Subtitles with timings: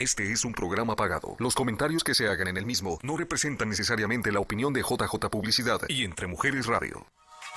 [0.00, 1.34] Este es un programa pagado.
[1.40, 5.28] Los comentarios que se hagan en el mismo no representan necesariamente la opinión de JJ
[5.28, 7.04] Publicidad y Entre Mujeres Radio.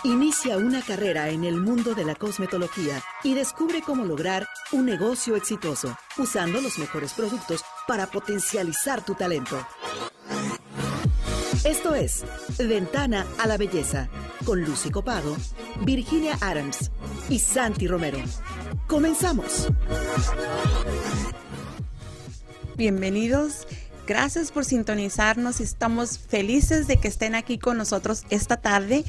[0.04, 5.35] Inicia una carrera en el mundo de la cosmetología y descubre cómo lograr un negocio
[5.35, 9.63] exitoso usando los mejores productos para potencializar tu talento.
[11.63, 12.26] Esto es
[12.58, 14.10] Ventana a la Belleza
[14.47, 15.37] con Lucy Copado,
[15.81, 16.89] Virginia Adams
[17.30, 18.17] y Santi Romero.
[18.88, 19.70] Comenzamos.
[22.82, 23.68] Bienvenidos.
[24.08, 25.62] Gracias por sintonizarnos.
[25.62, 29.03] Estamos felices de que estén aquí con nosotros esta tarde.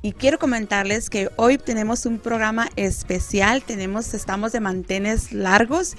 [0.00, 3.62] Y quiero comentarles que hoy tenemos un programa especial.
[3.62, 5.94] Tenemos, estamos de mantenes largos.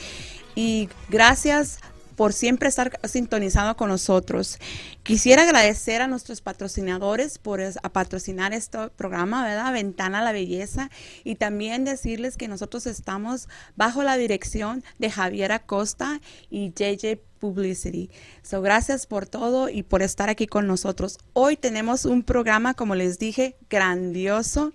[0.56, 1.78] Y gracias
[2.20, 4.60] por siempre estar sintonizado con nosotros.
[5.04, 9.72] Quisiera agradecer a nuestros patrocinadores por a patrocinar este programa, ¿verdad?
[9.72, 10.90] Ventana a la Belleza.
[11.24, 13.48] Y también decirles que nosotros estamos
[13.78, 16.20] bajo la dirección de Javier Acosta
[16.50, 18.10] y JJ Publicity.
[18.42, 21.20] So, gracias por todo y por estar aquí con nosotros.
[21.32, 24.74] Hoy tenemos un programa, como les dije, grandioso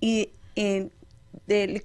[0.00, 0.90] y en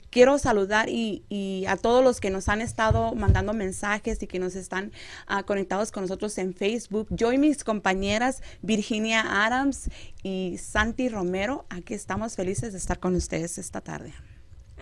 [0.09, 4.55] quiero saludar y, a todos los que nos han estado mandando mensajes y que nos
[4.55, 4.91] están
[5.27, 7.07] ah, conectados con nosotros en Facebook.
[7.09, 9.89] Yo y mis compañeras Virginia Adams
[10.23, 14.13] y Santi Romero, aquí estamos felices de estar con ustedes esta tarde.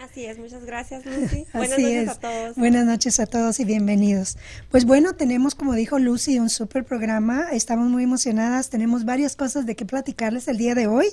[0.02, 1.46] Así es, muchas gracias Lucy.
[1.54, 2.56] Buenas noches a todos.
[2.56, 4.38] Buenas noches a todos y bienvenidos.
[4.72, 9.66] Pues bueno, tenemos como dijo Lucy un super programa, estamos muy emocionadas, tenemos varias cosas
[9.66, 11.08] de qué platicarles el día de hoy.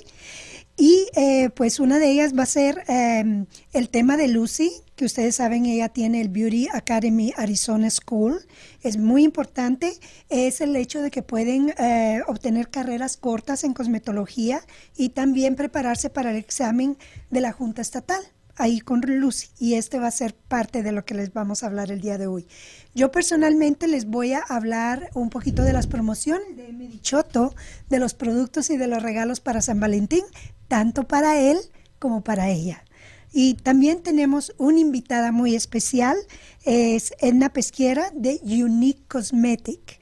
[0.77, 5.05] Y eh, pues una de ellas va a ser em, el tema de Lucy, que
[5.05, 8.45] ustedes saben, ella tiene el Beauty Academy Arizona School.
[8.83, 9.93] Es muy importante,
[10.29, 14.61] es el hecho de que pueden eh, obtener carreras cortas en cosmetología
[14.95, 16.97] y también prepararse para el examen
[17.31, 18.21] de la Junta Estatal
[18.57, 21.67] ahí con Lucy y este va a ser parte de lo que les vamos a
[21.67, 22.47] hablar el día de hoy.
[22.93, 27.55] Yo personalmente les voy a hablar un poquito de las promociones de Medichoto,
[27.89, 30.23] de los productos y de los regalos para San Valentín,
[30.67, 31.57] tanto para él
[31.99, 32.83] como para ella.
[33.31, 36.17] Y también tenemos una invitada muy especial,
[36.63, 39.96] es Edna Pesquiera de Unique Cosmetic.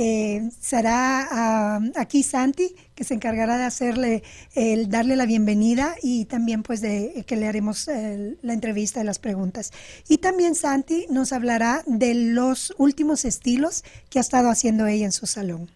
[0.00, 4.22] Eh, será aquí Santi que se encargará de hacerle
[4.54, 9.18] el darle la bienvenida y también pues de que le haremos la entrevista y las
[9.18, 9.72] preguntas
[10.08, 15.12] y también Santi nos hablará de los últimos estilos que ha estado haciendo ella en
[15.12, 15.68] su salón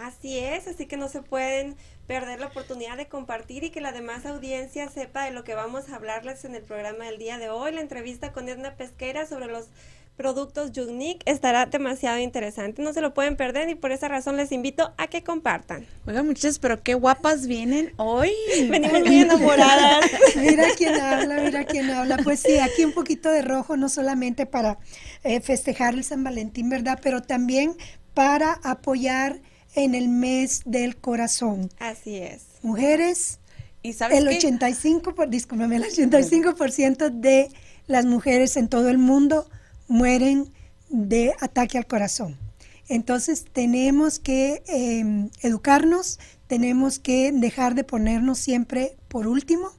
[0.00, 1.74] así es así que no se pueden
[2.10, 5.88] perder la oportunidad de compartir y que la demás audiencia sepa de lo que vamos
[5.88, 7.70] a hablarles en el programa del día de hoy.
[7.70, 9.68] La entrevista con Edna Pesquera sobre los
[10.20, 12.82] productos Unique estará demasiado interesante.
[12.82, 15.86] No se lo pueden perder y por esa razón les invito a que compartan.
[16.06, 18.30] Oigan, muchachos, pero qué guapas vienen hoy.
[18.68, 20.04] Venimos muy enamoradas.
[20.36, 22.18] mira quién habla, mira quién habla.
[22.18, 24.78] Pues sí, aquí un poquito de rojo, no solamente para
[25.24, 27.00] eh, festejar el San Valentín, ¿verdad?
[27.02, 27.74] Pero también
[28.12, 29.40] para apoyar
[29.74, 31.70] en el mes del corazón.
[31.78, 32.42] Así es.
[32.60, 33.40] Mujeres,
[33.82, 37.48] ¿Y sabes el 85, por, el 85% de
[37.86, 39.48] las mujeres en todo el mundo
[39.90, 40.52] mueren
[40.88, 42.38] de ataque al corazón.
[42.88, 49.70] Entonces tenemos que em, educarnos, tenemos que dejar de ponernos siempre por último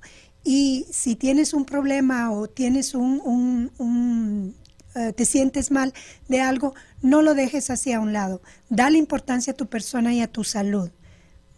[0.43, 4.55] y si tienes un problema o tienes un, un
[4.95, 5.93] eh, te sientes mal
[6.27, 8.41] de algo, no lo dejes hacia un lado.
[8.69, 10.91] Dale importancia a tu persona y a tu salud.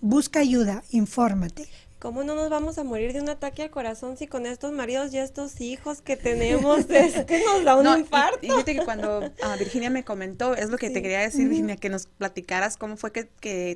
[0.02, 1.68] Busca ayuda, infórmate.
[2.04, 5.14] ¿Cómo no nos vamos a morir de un ataque al corazón si con estos maridos
[5.14, 8.40] y estos hijos que tenemos es que nos da un infarto?
[8.42, 11.78] Y, fíjate que cuando ah, Virginia me comentó, es lo que te quería decir, Virginia,
[11.78, 13.24] que nos platicaras cómo fue que,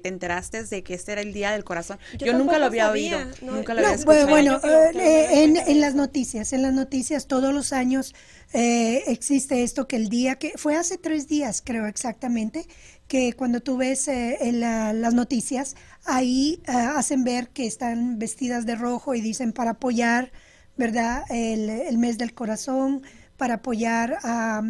[0.04, 2.00] te enteraste de que este era el Día del Corazón.
[2.18, 4.28] Yo, nunca lo había oído, nunca lo había escuchado.
[4.28, 8.14] Bueno, eh, en, en las noticias, en las noticias todos los años
[8.54, 12.66] eh, existe esto que el día que fue hace tres días, creo exactamente,
[13.08, 15.76] que cuando tú ves eh, en las noticias,
[16.06, 20.32] ahí eh, hacen ver que están vestidas de rojo y dicen para apoyar,
[20.76, 21.24] ¿verdad?
[21.30, 23.02] El, mes del corazón,
[23.38, 24.62] para apoyar a,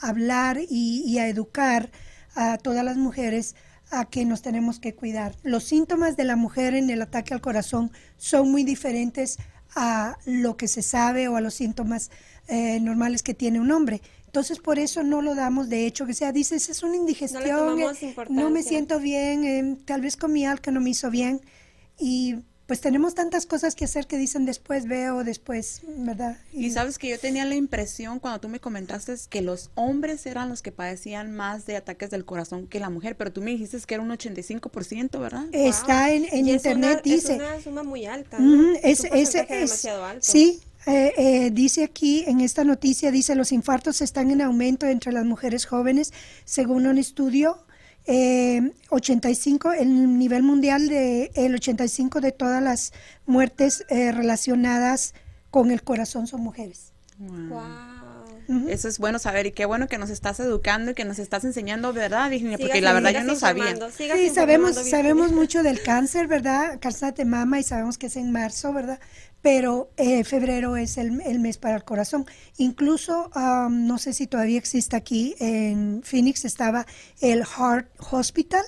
[0.00, 1.90] hablar y, a educar
[2.34, 3.54] a todas las mujeres
[3.90, 5.34] a que nos tenemos que cuidar.
[5.42, 9.38] Los síntomas de la mujer en el ataque al corazón son muy diferentes
[9.74, 12.10] a lo que se sabe o a los síntomas
[12.48, 14.02] eh, normales que tiene un hombre.
[14.36, 17.90] Entonces, por eso no lo damos de hecho, que sea, dices, es una indigestión, no,
[17.90, 21.40] eh, no me siento bien, eh, tal vez comí algo que no me hizo bien.
[21.98, 22.34] Y
[22.66, 26.36] pues tenemos tantas cosas que hacer que dicen después veo, después, ¿verdad?
[26.52, 30.50] Y, sabes que yo tenía la impresión cuando tú me comentaste que los hombres eran
[30.50, 33.78] los que padecían más de ataques del corazón que la mujer, pero tú me dijiste
[33.86, 35.46] que era un 85%, ¿verdad?
[35.52, 37.36] Está en, en internet, dice.
[37.36, 38.36] Es una suma muy alta.
[38.82, 40.20] es, es, demasiado alto.
[40.20, 45.12] Sí, eh, eh, dice aquí en esta noticia, dice los infartos están en aumento entre
[45.12, 46.12] las mujeres jóvenes,
[46.44, 47.58] según un estudio.
[48.08, 52.92] 85, el nivel mundial de el 85 de todas las
[53.26, 55.12] muertes relacionadas
[55.50, 56.92] con el corazón son mujeres.
[58.68, 61.44] Eso es bueno saber y qué bueno que nos estás educando y que nos estás
[61.44, 62.58] enseñando, ¿verdad, Virginia?
[62.58, 63.74] Porque la verdad yo no sabía.
[63.96, 66.78] Sí, sabemos, sabemos mucho del cáncer, ¿verdad?
[66.80, 69.00] Cáncer de mama y sabemos que es en marzo, ¿verdad?
[69.42, 72.26] Pero eh, febrero es el, mes para el corazón.
[72.56, 73.30] Incluso,
[73.70, 76.86] no sé si todavía existe aquí, en Phoenix estaba
[77.20, 78.64] el Heart Hospital,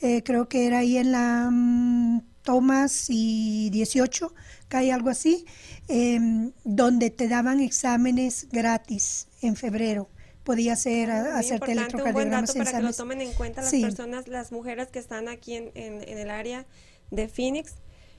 [0.00, 4.34] eh, creo que era ahí en la mm, Thomas y 18,
[4.70, 5.44] hay algo así,
[5.88, 10.08] em, donde te daban exámenes gratis en febrero.
[10.44, 14.88] Podía ser ah, hacerte electrocardiogramas para que lo tomen en cuenta las personas, las mujeres
[14.88, 16.66] que están aquí en, en, en el área
[17.10, 17.74] de Phoenix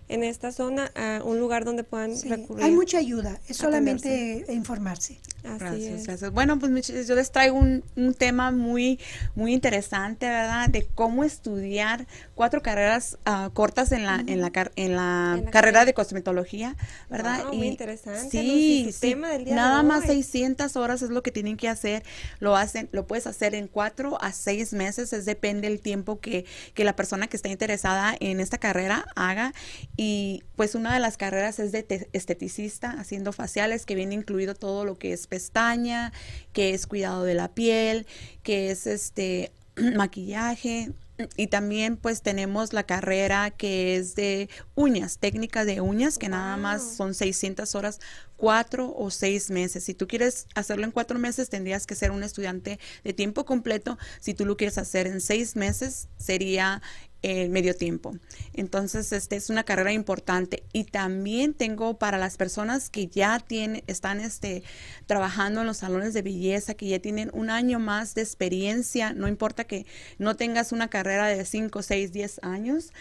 [0.09, 2.63] en esta zona a un lugar donde puedan recurrir.
[2.63, 5.19] Hay mucha ayuda, es solamente informarse.
[5.43, 6.31] gracias, gracias.
[6.31, 8.99] Bueno, pues yo les traigo un, un, tema muy,
[9.35, 10.69] muy interesante, ¿verdad?
[10.69, 12.05] De cómo estudiar
[12.35, 16.75] cuatro carreras uh, cortas en la, en la, en la, carrera de cosmetología,
[17.09, 17.45] ¿verdad?
[17.51, 18.29] y, muy interesante.
[18.29, 22.03] Sí, sí nada más 600 horas es lo que tienen que hacer.
[22.39, 26.45] Lo hacen, lo puedes hacer en cuatro a seis meses, es depende del tiempo que,
[26.73, 29.53] que la persona que está interesada en esta carrera haga
[29.95, 34.85] y pues una de las carreras es de esteticista, haciendo faciales, que viene incluido todo
[34.85, 36.11] lo que es pestaña,
[36.51, 38.07] que es cuidado de la piel,
[38.41, 39.51] que es este
[39.95, 40.91] maquillaje,
[41.37, 46.57] y también pues tenemos la carrera que es de uñas, técnica de uñas, que nada
[46.57, 47.99] más son 600 horas,
[48.35, 49.83] cuatro o seis meses.
[49.83, 53.97] Si tú quieres hacerlo en cuatro meses, tendrías que ser un estudiante de tiempo completo.
[54.19, 56.81] Si tú lo quieres hacer en seis meses, sería
[57.23, 58.13] el medio tiempo.
[58.53, 63.83] Entonces, este es una carrera importante y también tengo para las personas que ya tienen
[63.87, 64.63] están este
[65.07, 69.27] trabajando en los salones de belleza, que ya tienen un año más de experiencia, no
[69.27, 69.85] importa que
[70.17, 72.91] no tengas una carrera de 5, 6, 10 años,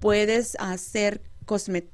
[0.00, 1.22] puedes hacer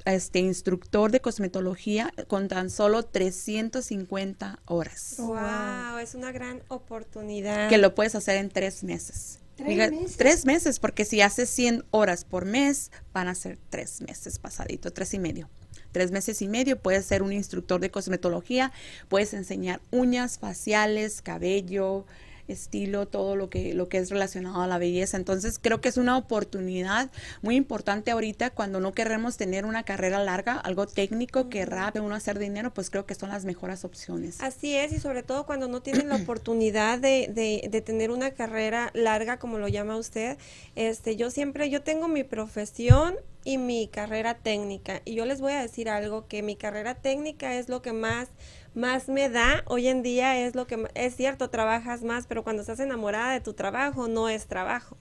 [0.05, 5.15] este instructor de cosmetología con tan solo 350 horas.
[5.19, 7.69] Wow, es una gran oportunidad.
[7.69, 9.39] Que lo puedes hacer en tres meses.
[9.57, 10.17] ¿Tres, meses?
[10.17, 14.93] tres meses, porque si haces 100 horas por mes, van a ser tres meses pasadito,
[14.93, 15.49] tres y medio.
[15.93, 18.73] Tres meses y medio puedes ser un instructor de cosmetología,
[19.09, 22.05] puedes enseñar uñas, faciales, cabello,
[22.49, 25.17] estilo, todo lo que, lo que es relacionado a la belleza.
[25.17, 27.11] Entonces creo que es una oportunidad
[27.43, 32.15] muy importante ahorita cuando no queremos tener una carrera larga, algo técnico que rape uno
[32.15, 34.41] hacer dinero, pues creo que son las mejores opciones.
[34.41, 38.33] Así es, y sobre todo cuando no tienen la oportunidad de, de, de tener una
[38.33, 40.39] carrera larga, como lo llama usted,
[40.75, 43.15] este, yo siempre, yo tengo mi profesión
[43.45, 45.03] y mi carrera técnica.
[45.05, 48.29] Y yo les voy a decir algo, que mi carrera técnica es lo que más
[48.75, 52.63] más me da hoy en día es lo que es cierto, trabajas más, pero cuando
[52.63, 54.97] estás enamorada de tu trabajo no es trabajo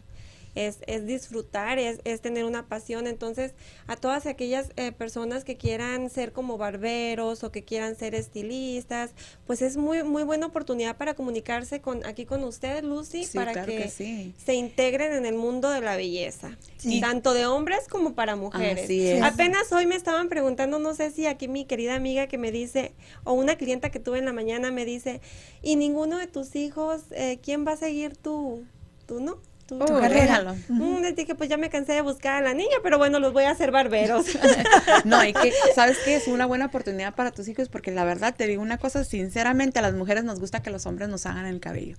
[0.56, 3.08] es, es disfrutar, es, es, tener una pasión.
[3.08, 3.54] Entonces,
[3.88, 9.12] a todas aquellas eh, personas que quieran ser como barberos o que quieran ser estilistas,
[9.48, 13.90] pues es muy, muy buena oportunidad para comunicarse con aquí con ustedes, Lucy, para que,
[13.90, 16.58] se integren en el mundo de la belleza,
[17.02, 19.22] tanto de hombres como para mujeres.
[19.22, 22.94] Apenas hoy me estaban preguntando, no sé si aquí mi querida amiga que me dice,
[23.24, 25.22] o una clienta que tuve en la mañana me dice,
[25.62, 28.64] ¿y ninguno de tus hijos, eh, quién va a seguir tú?
[29.06, 29.38] ¿Tú no?
[29.66, 30.56] Tu, carrera.
[30.68, 33.46] Mm, dije, pues ya me cansé de buscar a la niña, pero bueno, los voy
[33.46, 34.26] a hacer barberos.
[35.06, 36.16] no, y que, ¿sabes qué?
[36.16, 39.80] Es una buena oportunidad para tus hijos porque la verdad, te digo una cosa, sinceramente
[39.80, 41.98] a las mujeres nos gusta que los hombres nos hagan el cabello.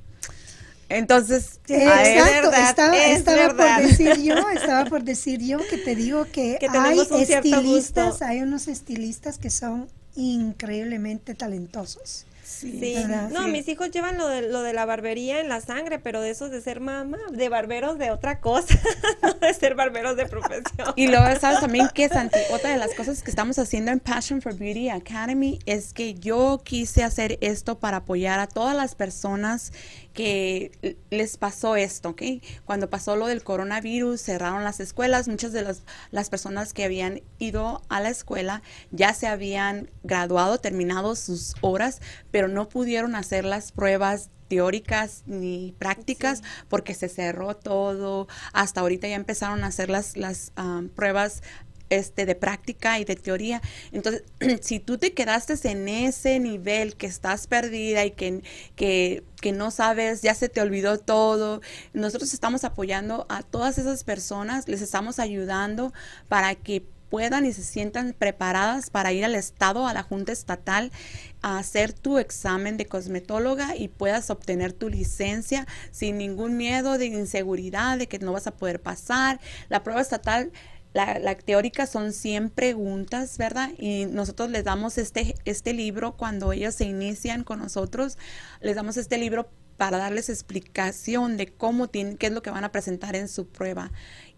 [0.88, 7.00] Entonces, exacto, estaba, por decir yo, estaba por decir yo que te digo que, hay
[7.00, 12.26] estilistas, hay unos estilistas que son increíblemente talentosos.
[12.44, 12.94] Sí,
[13.30, 16.28] no, mis hijos llevan lo de, lo de la barbería en la sangre, pero de
[16.28, 18.78] esos de ser mamá, de barberos de otra cosa,
[19.22, 20.92] no de ser barberos de profesión.
[20.94, 22.38] Y luego, ¿sabes también que Santi?
[22.52, 26.60] Otra de las cosas que estamos haciendo en Passion for Beauty Academy es que yo
[26.62, 29.72] quise hacer esto para apoyar a todas las personas
[30.14, 32.22] que les pasó esto, ¿ok?
[32.64, 37.22] Cuando pasó lo del coronavirus, cerraron las escuelas, muchas de las, las personas que habían
[37.38, 43.44] ido a la escuela ya se habían graduado, terminado sus horas, pero no pudieron hacer
[43.44, 48.28] las pruebas teóricas ni prácticas porque se cerró todo.
[48.52, 50.52] Hasta ahorita ya empezaron a hacer las, las
[50.94, 51.42] pruebas
[51.90, 53.62] este, de práctica y de teoría.
[53.92, 54.24] Entonces,
[54.62, 58.42] si tú te quedaste en ese nivel que estás perdida y que,
[58.76, 61.60] que, que no sabes, ya se te olvidó todo,
[61.92, 65.92] nosotros estamos apoyando a todas esas personas, les estamos ayudando
[66.28, 70.90] para que puedan y se sientan preparadas para ir al Estado, a la Junta Estatal,
[71.42, 77.06] a hacer tu examen de cosmetóloga y puedas obtener tu licencia sin ningún miedo de
[77.06, 79.38] inseguridad, de que no vas a poder pasar.
[79.68, 80.50] La prueba estatal
[80.94, 83.70] la, teórica son 100 preguntas, ¿verdad?
[83.78, 88.16] Y nosotros les damos este, este libro cuando ellos se inician con nosotros,
[88.60, 92.62] les damos este libro para darles explicación de cómo tienen, qué es lo que van
[92.62, 93.90] a presentar en su prueba.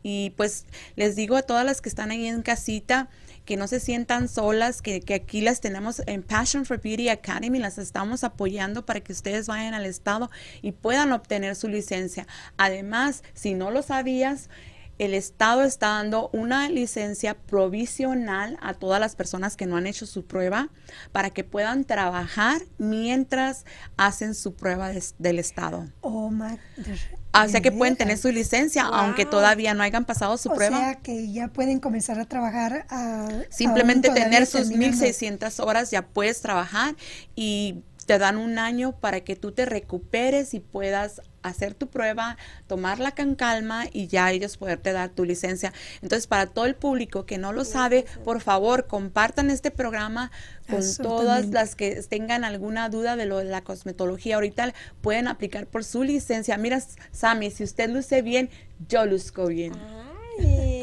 [0.02, 3.10] Y pues les digo a todas las que están ahí en casita,
[3.44, 7.58] que no se sientan solas, que, que, aquí las tenemos en Passion for Beauty Academy,
[7.58, 10.30] las estamos apoyando para que ustedes vayan al estado
[10.62, 12.26] y puedan obtener su licencia.
[12.56, 14.48] Además, si no lo sabías,
[14.98, 20.06] el Estado está dando una licencia provisional a todas las personas que no han hecho
[20.06, 20.70] su prueba
[21.12, 23.64] para que puedan trabajar mientras
[23.96, 25.86] hacen su prueba del Estado.
[26.00, 26.32] Oh,
[27.32, 30.76] O sea que pueden tener su licencia aunque todavía no hayan pasado su prueba.
[30.76, 32.86] O sea que ya pueden comenzar a trabajar.
[32.88, 36.96] A, Simplemente tener sus 1600 horas ya puedes trabajar
[37.34, 42.36] y te dan un año para que tú te recuperes y puedas hacer tu prueba,
[42.66, 45.72] tomarla con calma y ya ellos poderte dar tu licencia.
[46.02, 50.30] Entonces, para todo el público que no lo sabe, por favor, compartan este programa
[50.68, 54.36] con todas las que tengan alguna duda de lo de la cosmetología.
[54.36, 56.56] Ahorita pueden aplicar por su licencia.
[56.56, 58.50] Mira, Sammy, si usted luce bien,
[58.88, 59.74] yo luzco bien.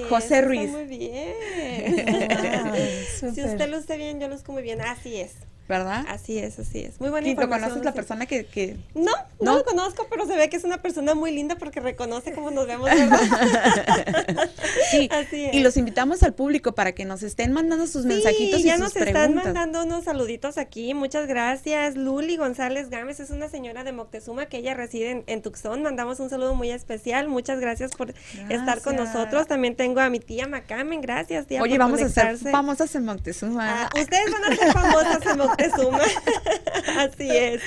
[0.10, 0.72] José Ruiz.
[0.72, 1.34] muy bien.
[3.20, 4.82] si usted luce bien, yo luzco muy bien.
[4.82, 5.34] Así es.
[5.68, 6.06] ¿Verdad?
[6.10, 7.00] Así es, así es.
[7.00, 10.36] Muy buena ¿Y lo conoces la persona que, que, No, no, lo conozco, pero se
[10.36, 13.20] ve que es una persona muy linda porque reconoce cómo nos vemos, ¿verdad?
[14.92, 15.54] sí, así es.
[15.54, 18.96] y los invitamos al público para que nos estén mandando sus mensajitos y ya nos
[18.96, 20.94] están mandando unos saluditos aquí.
[20.94, 21.96] Muchas gracias.
[21.96, 25.82] Luli González Gámez es una señora de Moctezuma que ella reside en, Tucson.
[25.82, 27.30] Mandamos un saludo muy especial.
[27.30, 28.14] Muchas gracias por
[28.50, 29.48] estar con nosotros.
[29.48, 31.00] También tengo a mi tía Macamen.
[31.00, 33.84] Gracias, tía, Oye, vamos a ser famosas en Moctezuma.
[33.84, 36.00] Ah, ustedes van a ser famosas en Moctezuma suma.
[36.98, 37.62] Así es.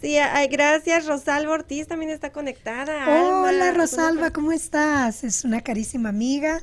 [0.00, 1.06] Sí, ay, gracias.
[1.06, 3.42] Rosalba Ortiz también está conectada.
[3.42, 5.24] Hola, Rosalba, ¿cómo estás?
[5.24, 6.60] Es una carísima amiga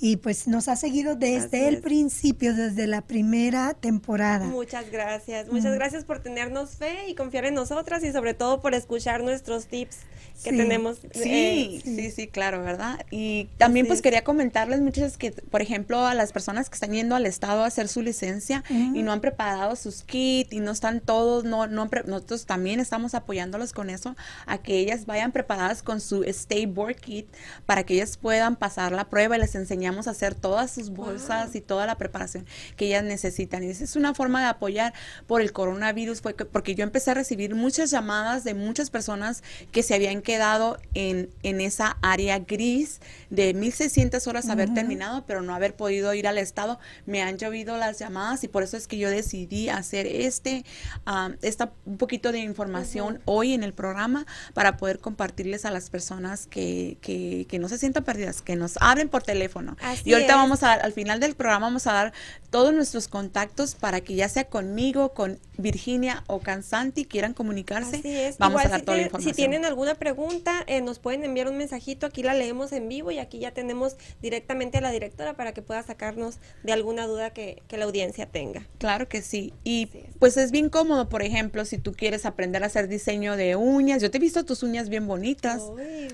[0.00, 4.44] y pues nos ha seguido desde el principio, desde la primera temporada.
[4.44, 5.76] Muchas gracias, muchas mm.
[5.76, 9.98] gracias por tenernos fe y confiar en nosotras y sobre todo por escuchar nuestros tips
[10.42, 10.98] que tenemos.
[11.12, 13.04] Sí, sí, sí, claro, ¿verdad?
[13.10, 17.14] Y también pues quería comentarles muchas que, por ejemplo, a las personas que están yendo
[17.14, 21.00] al estado a hacer su licencia y no han preparado sus kits y no están
[21.00, 26.00] todos, no, no nosotros también estamos apoyándolos con eso, a que ellas vayan preparadas con
[26.00, 27.26] su Stay Board Kit
[27.66, 31.54] para que ellas puedan pasar la prueba y les enseñamos a hacer todas sus bolsas
[31.54, 33.62] y toda la preparación que ellas necesitan.
[33.62, 34.94] Y esa es una forma de apoyar
[35.26, 39.82] por el coronavirus, fue porque yo empecé a recibir muchas llamadas de muchas personas que
[39.82, 43.00] se habían quedado en, en esa área gris
[43.30, 46.78] de 1600 horas haber terminado, pero no haber podido ir al estado.
[47.06, 50.64] Me han llovido las llamadas y por eso es que yo decidí hacer este,
[51.42, 56.46] esta, un poquito de información hoy en el programa para poder compartirles a las personas
[56.46, 59.76] que, que, que no se sientan perdidas, que nos hablen por teléfono.
[60.04, 62.12] y ahorita vamos a, al final del programa vamos a dar
[62.50, 68.34] todos nuestros contactos para que ya sea conmigo, con Virginia o Cansanti quieran comunicarse.
[68.38, 69.34] Vamos a dar toda la información.
[69.34, 72.88] Si tienen alguna pregunta, pregunta, eh, nos pueden enviar un mensajito, aquí la leemos en
[72.88, 77.06] vivo y aquí ya tenemos directamente a la directora para que pueda sacarnos de alguna
[77.06, 78.64] duda que, la audiencia tenga.
[78.78, 79.52] Claro que sí.
[79.64, 79.86] Y
[80.20, 84.00] pues es bien cómodo, por ejemplo, si tú quieres aprender a hacer diseño de uñas.
[84.00, 85.64] Yo te he visto tus uñas bien bonitas.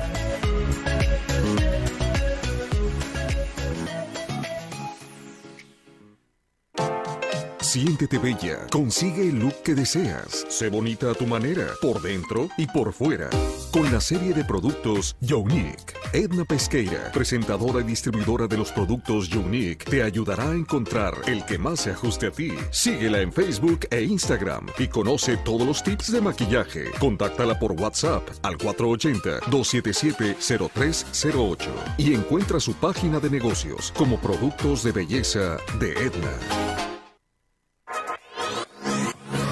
[7.71, 10.45] Siéntete bella, consigue el look que deseas.
[10.49, 13.29] Sé bonita a tu manera, por dentro y por fuera.
[13.71, 19.85] Con la serie de productos Unique, Edna Pesqueira, presentadora y distribuidora de los productos Unique,
[19.85, 22.51] te ayudará a encontrar el que más se ajuste a ti.
[22.71, 26.91] Síguela en Facebook e Instagram y conoce todos los tips de maquillaje.
[26.99, 31.57] Contáctala por WhatsApp al 480-277-0308
[31.97, 36.90] y encuentra su página de negocios como Productos de Belleza de Edna.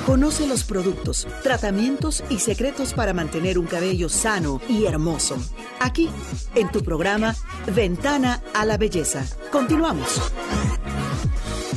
[0.10, 5.38] Conoce los productos, tratamientos y secretos para mantener un cabello sano y hermoso.
[5.80, 6.10] Aquí,
[6.56, 7.36] en tu programa
[7.76, 9.24] Ventana a la Belleza.
[9.52, 10.20] Continuamos.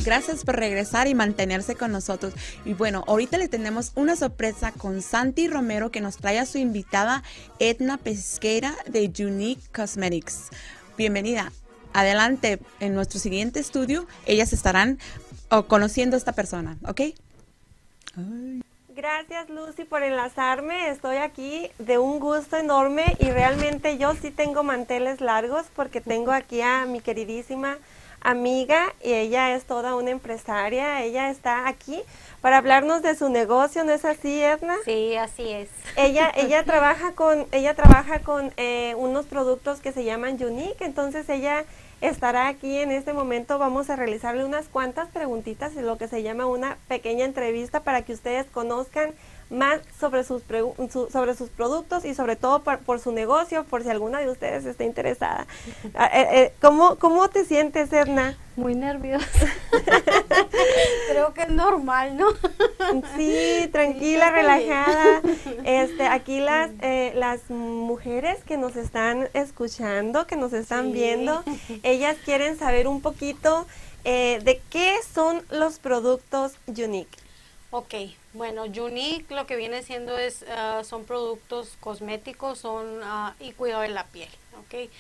[0.03, 2.33] Gracias por regresar y mantenerse con nosotros.
[2.65, 6.57] Y bueno, ahorita le tenemos una sorpresa con Santi Romero que nos trae a su
[6.57, 7.23] invitada
[7.59, 10.49] Edna Pesquera de Unique Cosmetics.
[10.97, 11.53] Bienvenida.
[11.93, 14.99] Adelante, en nuestro siguiente estudio, ellas estarán
[15.51, 17.03] oh, conociendo a esta persona, ¿ok?
[18.95, 20.91] Gracias Lucy por enlazarme.
[20.91, 26.33] Estoy aquí de un gusto enorme y realmente yo sí tengo manteles largos porque tengo
[26.33, 27.79] aquí a mi queridísima
[28.21, 31.03] amiga y ella es toda una empresaria.
[31.03, 32.03] Ella está aquí
[32.43, 34.75] para hablarnos de su negocio, ¿no es así, Edna?
[34.85, 35.71] Sí, así es.
[35.97, 41.29] Ella, ella trabaja con, ella trabaja con eh, unos productos que se llaman Unique, entonces
[41.29, 41.65] ella
[42.01, 43.59] estará aquí en este momento.
[43.59, 48.03] Vamos a realizarle unas cuantas preguntitas, en lo que se llama una pequeña entrevista para
[48.03, 49.13] que ustedes conozcan
[49.51, 50.43] más sobre sus,
[51.13, 54.85] sobre sus productos y sobre todo por, su negocio, por si alguna de ustedes está
[54.85, 55.47] interesada.
[55.95, 58.37] Ah, eh, eh, ¿cómo, ¿Cómo te sientes, Edna?
[58.57, 59.27] Muy nerviosa.
[61.11, 62.29] Creo que es normal, ¿no?
[63.17, 65.21] sí, tranquila, relajada.
[65.65, 71.43] Este, aquí las, eh, las mujeres que nos están escuchando, que nos están viendo,
[71.83, 73.67] ellas quieren saber un poquito
[74.05, 77.19] de qué son los productos Unique.
[77.71, 77.95] Ok,
[78.35, 83.83] bueno, Unique lo que viene siendo es, ah, son productos cosméticos son ah, y cuidado
[83.83, 84.91] de la piel, ok.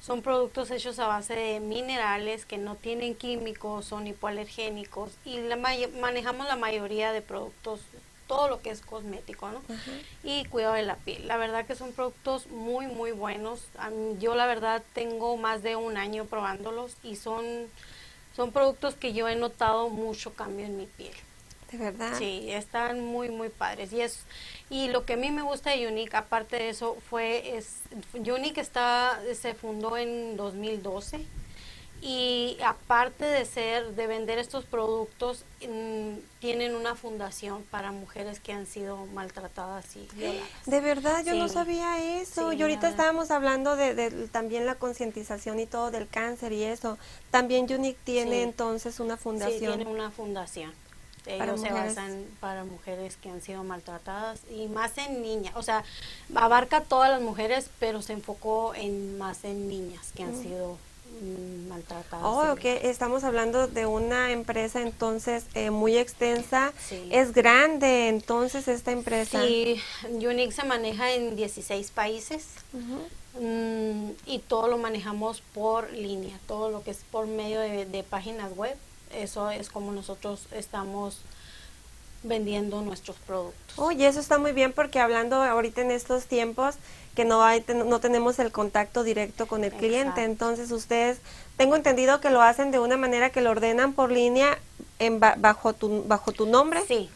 [0.00, 5.56] Son productos hechos a base de minerales que no tienen químicos, son hipoalergénicos y la
[5.56, 7.80] manejamos la mayoría de productos,
[8.26, 9.60] todo lo que es cosmético, ¿no?
[10.22, 11.26] Y cuidado de la piel.
[11.26, 13.60] La verdad que son productos muy, muy buenos.
[14.20, 17.44] Yo la verdad tengo más de un año probándolos y son,
[18.36, 21.14] son productos que yo he notado mucho cambio en mi piel.
[21.70, 22.16] De verdad.
[22.16, 23.92] Sí, están muy, muy padres.
[23.92, 24.24] Y es
[24.70, 27.80] y lo que a mí me gusta de Unique, aparte de eso, fue, es,
[28.14, 31.24] Unique está, se fundó en 2012
[32.00, 38.52] y aparte de ser, de vender estos productos, mm, tienen una fundación para mujeres que
[38.52, 40.48] han sido maltratadas y violadas.
[40.66, 42.52] De verdad, yo no sabía eso.
[42.52, 46.98] y ahorita estábamos hablando de, también la concientización y todo del cáncer y eso.
[47.30, 49.72] También Unique tiene entonces una fundación.
[49.72, 50.72] Sí, tiene una fundación.
[51.28, 55.54] Ellos se basan para mujeres que han sido maltratadas y más en niñas.
[55.56, 55.84] O sea,
[56.34, 60.42] abarca todas las mujeres, pero se enfocó en más en niñas que han mm.
[60.42, 60.78] sido
[61.20, 62.24] mm, maltratadas.
[62.24, 62.64] Oh, ok.
[62.82, 66.72] Estamos hablando de una empresa entonces eh, muy extensa.
[67.10, 69.42] Es grande entonces esta empresa.
[69.42, 72.46] Sí, Unique se maneja en 16 países.
[73.38, 78.56] Mm, y todo lo manejamos por línea, todo lo que es por medio de páginas
[78.56, 78.76] web
[79.12, 81.20] eso es como nosotros estamos
[82.22, 83.78] vendiendo nuestros productos.
[83.78, 86.76] Oye, eso está muy bien porque hablando ahorita en estos tiempos
[87.14, 91.18] que no hay no tenemos el contacto directo con el cliente, entonces ustedes
[91.56, 94.58] tengo entendido que lo hacen de una manera que lo ordenan por línea
[95.00, 96.84] en bajo tu bajo tu nombre.
[96.86, 97.10] Sí,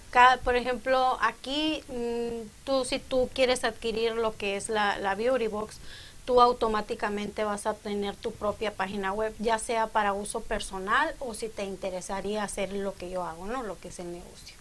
[0.44, 5.46] por ejemplo, aquí mm, tú si tú quieres adquirir lo que es la, la Beauty
[5.46, 5.78] Box,
[6.24, 11.34] tú automáticamente vas a tener tu propia página web, ya sea para uso personal o
[11.34, 13.62] si te interesaría hacer lo que yo hago, ¿no?
[13.62, 14.56] Lo que es el negocio.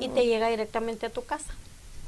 [0.00, 1.54] Y te llega directamente a tu casa.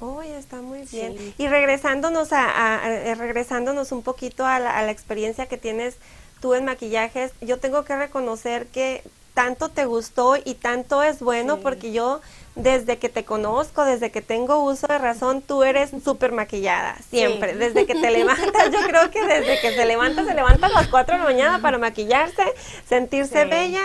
[0.00, 1.34] Uy, está muy bien.
[1.38, 5.96] Y regresándonos a, eh, regresándonos un poquito a la, experiencia que tienes
[6.40, 11.60] tú en maquillajes, yo tengo que reconocer que tanto te gustó y tanto es bueno
[11.60, 12.20] porque yo
[12.56, 17.54] desde que te conozco, desde que tengo uso de razón, tú eres súper maquillada, siempre.
[17.54, 20.88] Desde que te levantas, yo creo que desde que se levanta, se levanta a las
[20.88, 22.44] 4 de la mañana para maquillarse,
[22.88, 23.82] sentirse bella.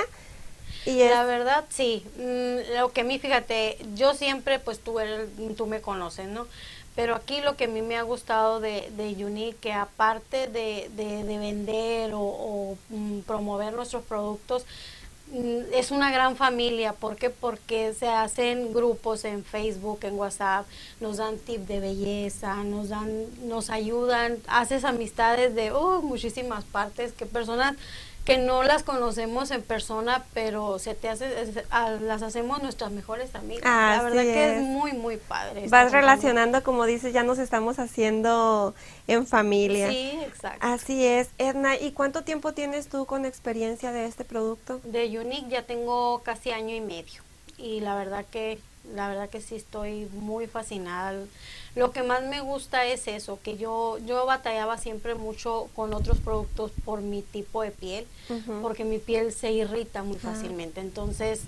[0.85, 2.05] Y la verdad, sí.
[2.17, 4.99] Mm, lo que a mí, fíjate, yo siempre, pues tú,
[5.57, 6.47] tú me conoces, ¿no?
[6.95, 10.89] Pero aquí lo que a mí me ha gustado de, de Unique, que aparte de,
[10.95, 14.65] de, vender o, mm, promover nuestros productos,
[15.73, 16.93] es una gran familia.
[16.93, 17.29] ¿Por qué?
[17.29, 20.65] Porque se hacen grupos en Facebook, en WhatsApp,
[20.99, 27.13] nos dan tips de belleza, nos dan, nos ayudan, haces amistades de uh, muchísimas partes,
[27.13, 27.75] que personas
[28.29, 31.27] que no las conocemos en persona, pero se te hace,
[32.01, 33.63] las hacemos nuestras mejores amigas.
[33.63, 35.67] la verdad que es muy, muy padre.
[35.67, 38.73] Vas relacionando, como dices, ya nos estamos haciendo
[39.07, 39.89] en familia.
[39.89, 40.59] Sí, exacto.
[40.61, 41.29] Así es.
[41.37, 44.79] Edna, ¿y cuánto tiempo tienes tú con experiencia de este producto?
[44.83, 47.23] De Unique ya tengo casi año y medio.
[47.57, 48.59] Y la verdad que,
[48.93, 51.13] la verdad que sí estoy muy fascinada
[51.75, 56.17] lo que más me gusta es eso, que yo, yo batallaba siempre mucho con otros
[56.17, 58.07] productos por mi tipo de piel,
[58.61, 60.33] porque mi piel se irrita muy ah.
[60.33, 60.81] fácilmente.
[60.81, 61.41] Entonces,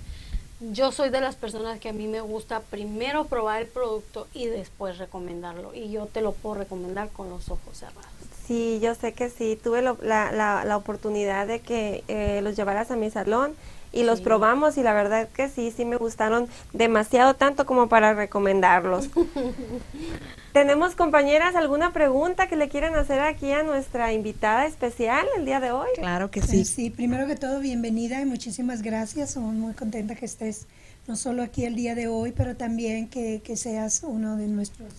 [0.59, 4.45] yo soy de las personas que a mí me gusta primero probar el producto y
[4.45, 5.73] después recomendarlo.
[5.73, 8.05] Y yo te lo puedo recomendar con los ojos cerrados.
[8.45, 9.59] Sí, yo sé que sí.
[9.61, 13.55] Tuve la, la, la, oportunidad de que eh, los llevaras a mi salón
[13.93, 18.13] y los probamos y la verdad que sí, sí me gustaron demasiado tanto como para
[18.13, 19.09] recomendarlos.
[20.53, 25.61] ¿Tenemos compañeras alguna pregunta que le quieran hacer aquí a nuestra invitada especial el día
[25.61, 25.87] de hoy?
[25.95, 26.65] Claro que sí.
[26.65, 29.31] Sí, primero que todo, bienvenida y muchísimas gracias.
[29.31, 30.67] Somos muy contenta que estés
[31.07, 34.93] no solo aquí el día de hoy, pero también que, que seas uno de nuestros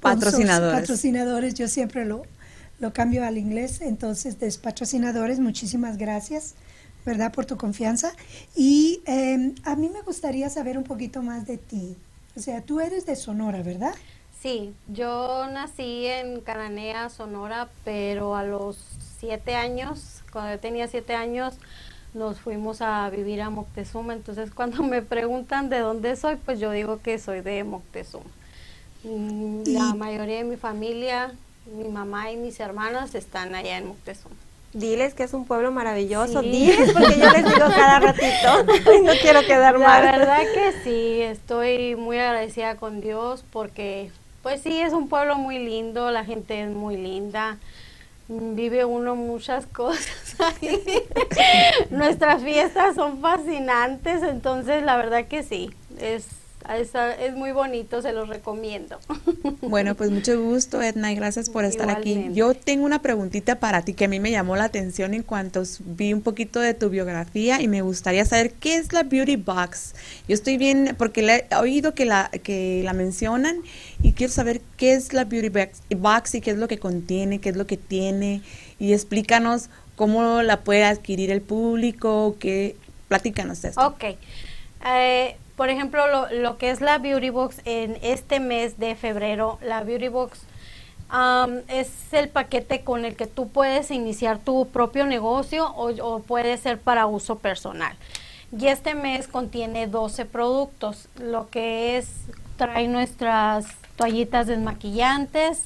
[0.00, 0.80] patrocinadores.
[0.80, 1.54] patrocinadores.
[1.54, 2.22] Yo siempre lo,
[2.80, 6.54] lo cambio al inglés, entonces, de patrocinadores, muchísimas gracias.
[7.04, 7.32] ¿Verdad?
[7.32, 8.12] Por tu confianza.
[8.54, 11.96] Y em, a mí me gustaría saber un poquito más de ti.
[12.36, 13.94] O sea, tú eres de Sonora, ¿verdad?
[14.40, 18.78] Sí, yo nací en Cananea, Sonora, pero a los
[19.18, 21.54] siete años, cuando yo tenía siete años,
[22.14, 24.14] nos fuimos a vivir a Moctezuma.
[24.14, 28.30] Entonces, cuando me preguntan de dónde soy, pues yo digo que soy de Moctezuma.
[29.04, 31.32] Mm, la mayoría de mi familia,
[31.76, 34.36] mi mamá y mis hermanas están allá en Moctezuma.
[34.72, 36.40] Diles que es un pueblo maravilloso.
[36.40, 38.64] Diles porque yo les digo cada ratito.
[39.04, 40.04] no quiero quedar mal.
[40.04, 44.10] La verdad que sí, estoy muy agradecida con Dios porque,
[44.42, 47.58] pues sí, es un pueblo muy lindo, la gente es muy linda.
[48.28, 50.82] Vive uno muchas cosas ahí.
[51.90, 56.26] Nuestras fiestas son fascinantes, entonces la verdad que sí, es
[56.78, 58.98] es, muy bonito, se los recomiendo.
[59.62, 62.28] Bueno, pues mucho gusto, Edna, y gracias por estar aquí.
[62.32, 65.62] Yo tengo una preguntita para ti que a mí me llamó la atención en cuanto
[65.80, 69.94] vi un poquito de tu biografía y me gustaría saber qué es la Beauty Box.
[70.28, 73.62] Yo estoy bien, porque he oído que la, que la mencionan
[74.02, 75.50] y quiero saber qué es la Beauty
[75.96, 78.42] Box y qué es lo que contiene, qué es lo que tiene
[78.78, 82.76] y explícanos cómo la puede adquirir el público, que
[83.08, 83.86] platícanos esto.
[83.86, 84.04] Ok.
[84.84, 89.60] Eh, por ejemplo, lo, lo, que es la Beauty Box en este mes de febrero,
[89.62, 90.40] la Beauty Box
[91.68, 96.56] es el paquete con el que tú puedes iniciar tu propio negocio o, o, puede
[96.56, 97.96] ser para uso personal.
[98.50, 102.08] Y este mes contiene 12 productos, lo que es,
[102.56, 105.62] trae nuestras toallitas desmaquillantes,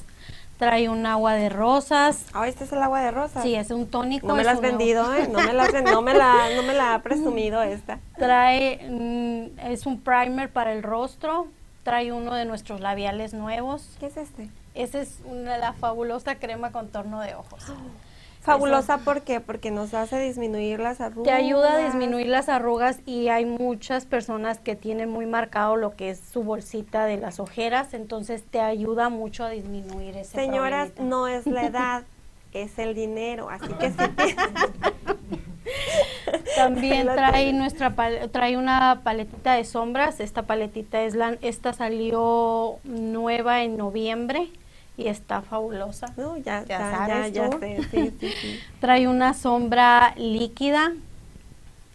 [0.59, 2.25] Trae un agua de rosas.
[2.33, 3.42] Ah, este es el agua de rosas.
[3.42, 4.27] Sí, es un tónico.
[4.27, 5.29] No me la has vendido, ¿eh?
[5.29, 7.99] No me la, no me la, no me la ha presumido esta.
[8.16, 11.49] Trae, mm, es un primer para el rostro.
[11.83, 13.97] Trae uno de nuestros labiales nuevos.
[14.01, 14.49] ¿Qué es este?
[14.75, 17.62] Esa es una, la fabulosa crema contorno de ojos.
[18.46, 19.40] Fabulosa, ¿por qué?
[19.40, 21.24] Porque nos hace disminuir las arrugas.
[21.24, 25.96] Te ayuda a disminuir las arrugas y hay muchas personas que tienen muy marcado lo
[25.96, 30.92] que es su bolsita de las ojeras, entonces te ayuda mucho a disminuir ese Señoras,
[31.00, 32.04] no es la edad,
[32.52, 33.96] es el dinero, así que sí.
[36.54, 37.92] También trae nuestra
[38.30, 44.52] trae una paletita de sombras, esta paletita es la esta salió nueva en noviembre
[44.96, 46.12] y está fabulosa.
[46.44, 47.50] ya, ya, ya,
[48.80, 50.92] Trae una sombra líquida,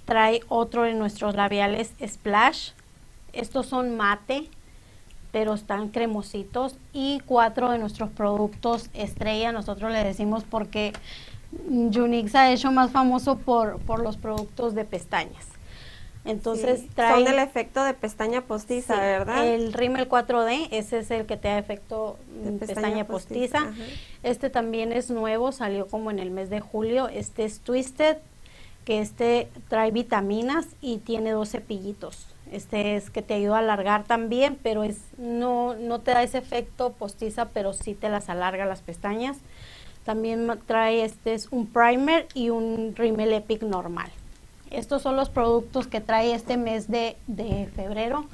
[0.05, 2.71] trae otro de nuestros labiales Splash.
[3.33, 4.49] Estos son mate,
[5.31, 6.75] pero están cremositos.
[6.93, 10.93] Y cuatro de nuestros productos estrella, nosotros le decimos porque
[11.67, 15.47] Unix ha hecho más famoso por, por los productos de pestañas.
[16.23, 17.23] Entonces trae...
[17.23, 19.47] Son el efecto de pestaña postiza, ¿verdad?
[19.47, 23.71] El Rimmel 4D, ese es el que te da efecto de pestaña, postiza.
[24.21, 27.07] Este también es nuevo, salió como en el mes de julio.
[27.07, 28.17] Este es Twisted,
[28.85, 32.27] que este trae vitaminas y tiene dos cepillitos.
[32.51, 36.37] Este es que te ayuda a alargar también, pero es no, no te da ese
[36.37, 39.37] efecto postiza, pero sí te las alarga las pestañas.
[40.03, 44.11] También trae este es un primer y un Rimmel Epic normal.
[44.71, 48.25] Estos son los productos que trae este mes de, de febrero.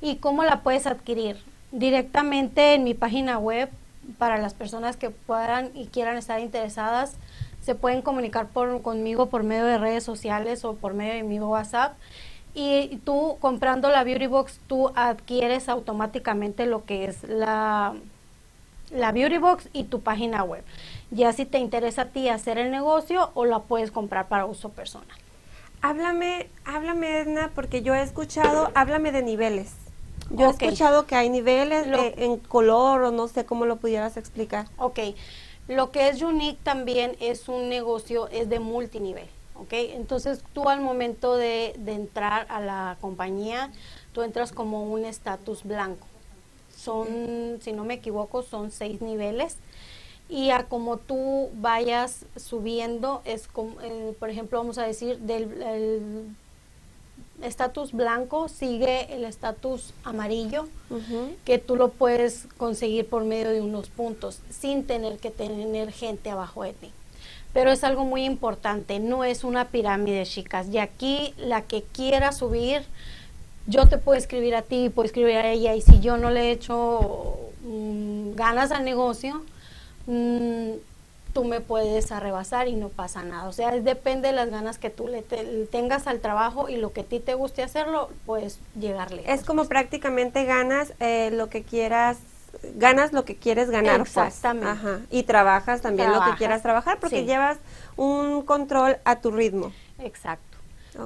[0.00, 1.36] ¿Y cómo la puedes adquirir?
[1.70, 3.68] Directamente en mi página web
[4.18, 7.16] para las personas que puedan y quieran estar interesadas
[7.62, 11.96] se pueden comunicar conmigo por medio de redes sociales o por medio de mi WhatsApp.
[12.54, 17.94] Y tú comprando la Beauty Box, tú adquieres automáticamente lo que es la,
[18.90, 20.64] la Beauty Box y tu página web.
[21.10, 24.68] Ya si te interesa a ti hacer el negocio o la puedes comprar para uso
[24.70, 25.16] personal.
[25.82, 29.74] Háblame, háblame Edna, porque yo he escuchado, háblame de niveles.
[30.30, 34.66] Yo he escuchado que hay niveles en color o no sé cómo lo pudieras explicar.
[34.78, 35.00] Ok,
[35.68, 39.28] lo que es Unique también es un negocio, es de multinivel.
[39.56, 39.72] ¿ok?
[39.72, 43.70] Entonces tú al momento de, entrar a la compañía,
[44.12, 46.06] tú entras como un estatus blanco.
[46.76, 49.56] Son, si no me equivoco, son seis niveles.
[50.32, 56.34] Y a como tú vayas subiendo, es como, eh, por ejemplo, vamos a decir, del
[57.42, 60.68] estatus blanco sigue el estatus amarillo,
[61.44, 66.30] que tú lo puedes conseguir por medio de unos puntos, sin tener que tener gente
[66.30, 66.90] abajo de ti.
[67.52, 70.66] Pero es algo muy importante, no es una pirámide, chicas.
[70.70, 72.84] Y aquí la que quiera subir,
[73.66, 76.48] yo te puedo escribir a ti, puedo escribir a ella, y si yo no le
[76.48, 79.42] he hecho mm, ganas al negocio,
[80.06, 80.72] mm,
[81.32, 83.48] tú me puedes arrebasar y no pasa nada.
[83.48, 85.22] O sea, depende de las ganas que tú le
[85.66, 89.24] tengas al trabajo y lo que a ti te guste hacerlo, puedes llegarle.
[89.26, 92.18] Es como prácticamente ganas eh, lo que quieras,
[92.74, 93.98] ganas lo que quieres ganar.
[93.98, 94.10] Pues.
[94.10, 94.68] Exactamente.
[94.68, 95.00] Ajá.
[95.10, 97.58] Y trabajas también lo que quieras trabajar porque llevas
[97.96, 99.72] un control a tu ritmo.
[99.98, 100.51] Exacto.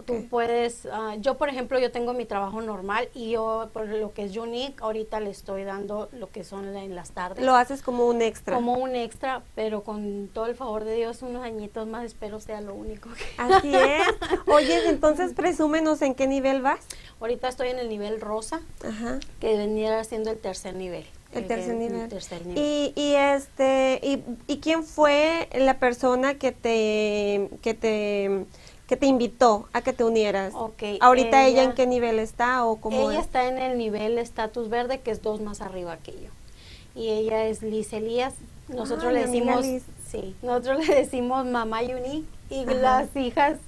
[0.04, 4.12] Tú puedes, ah, yo por ejemplo, yo tengo mi trabajo normal y yo por lo
[4.12, 7.44] que es Unique, ahorita le estoy dando lo que son en las tardes.
[7.44, 8.56] Lo haces como un extra.
[8.56, 12.60] Como un extra, pero con todo el favor de Dios, unos añitos más espero sea
[12.60, 13.24] lo único que...
[13.38, 14.02] Así es.
[14.46, 16.80] Oye, entonces presúmenos en qué nivel vas.
[17.20, 18.60] Ahorita estoy en el nivel rosa,
[19.40, 21.06] que venía siendo el tercer nivel.
[21.32, 21.74] El, tercer,
[22.46, 22.56] nivel.
[22.56, 28.46] Y, y este y, y quién fue la persona que te que te
[28.86, 30.54] que te invitó a que te unieras.
[30.54, 34.68] Okay, Ahorita ella, en qué nivel está o cómo Ella está en el nivel estatus
[34.68, 36.30] verde que es dos más arriba que yo.
[36.94, 38.34] Y ella es Liz Elías.
[38.68, 39.64] Nosotros ah, le decimos
[40.08, 43.58] sí, nosotros le decimos mamá Unique y las hijas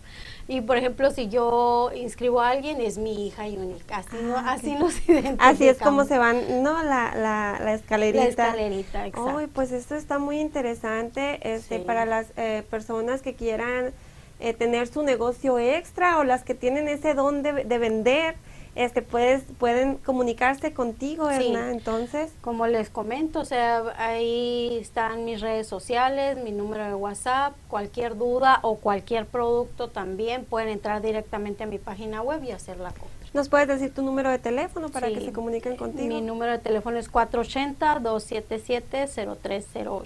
[0.51, 3.93] y por ejemplo, si yo inscribo a alguien, es mi hija Unique.
[3.93, 5.39] Así, no, ah, así nos identificamos.
[5.41, 6.83] Así es como se van, ¿no?
[6.83, 8.25] La, la, la escalerita.
[8.25, 9.37] La escalerita, exacto.
[9.37, 13.93] Uy, pues esto está muy interesante este, para las eh, personas que quieran
[14.41, 18.37] eh, tener su negocio extra o las que tienen ese don de, vender,
[18.77, 22.31] este puedes, pueden comunicarse contigo, Erna, entonces.
[22.41, 28.17] Como les comento, o sea, ahí están mis redes sociales, mi número de WhatsApp, cualquier
[28.17, 32.91] duda o cualquier producto también pueden entrar directamente a mi página web y hacer la
[32.91, 33.19] compra.
[33.35, 36.09] ¿Nos puedes decir tu número de teléfono para que se comuniquen contigo?
[36.09, 40.05] Mi número de teléfono es 480-277-0308.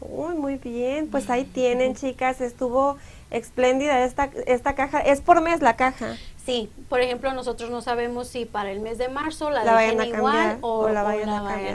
[0.00, 2.96] Uy, muy bien, pues ahí tienen, chicas, estuvo
[3.30, 5.00] espléndida esta, esta caja.
[5.00, 6.16] ¿Es por mes la caja?
[6.44, 10.06] Sí, por ejemplo, nosotros no sabemos si para el mes de marzo la, vayan a
[10.06, 11.28] igual o, la vayan,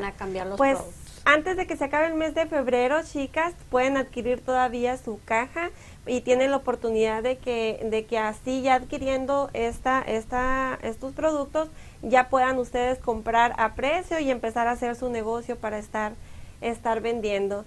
[0.04, 0.48] a, cambiar.
[0.48, 0.80] los pues,
[1.26, 5.70] Antes de que se acabe el mes de febrero, chicas, pueden adquirir todavía su caja
[6.06, 11.70] y tienen la oportunidad de que, de que así ya adquiriendo esta, esta, estos productos
[12.02, 16.12] ya puedan ustedes comprar a precio y empezar a hacer su negocio para estar,
[16.60, 17.64] estar vendiendo.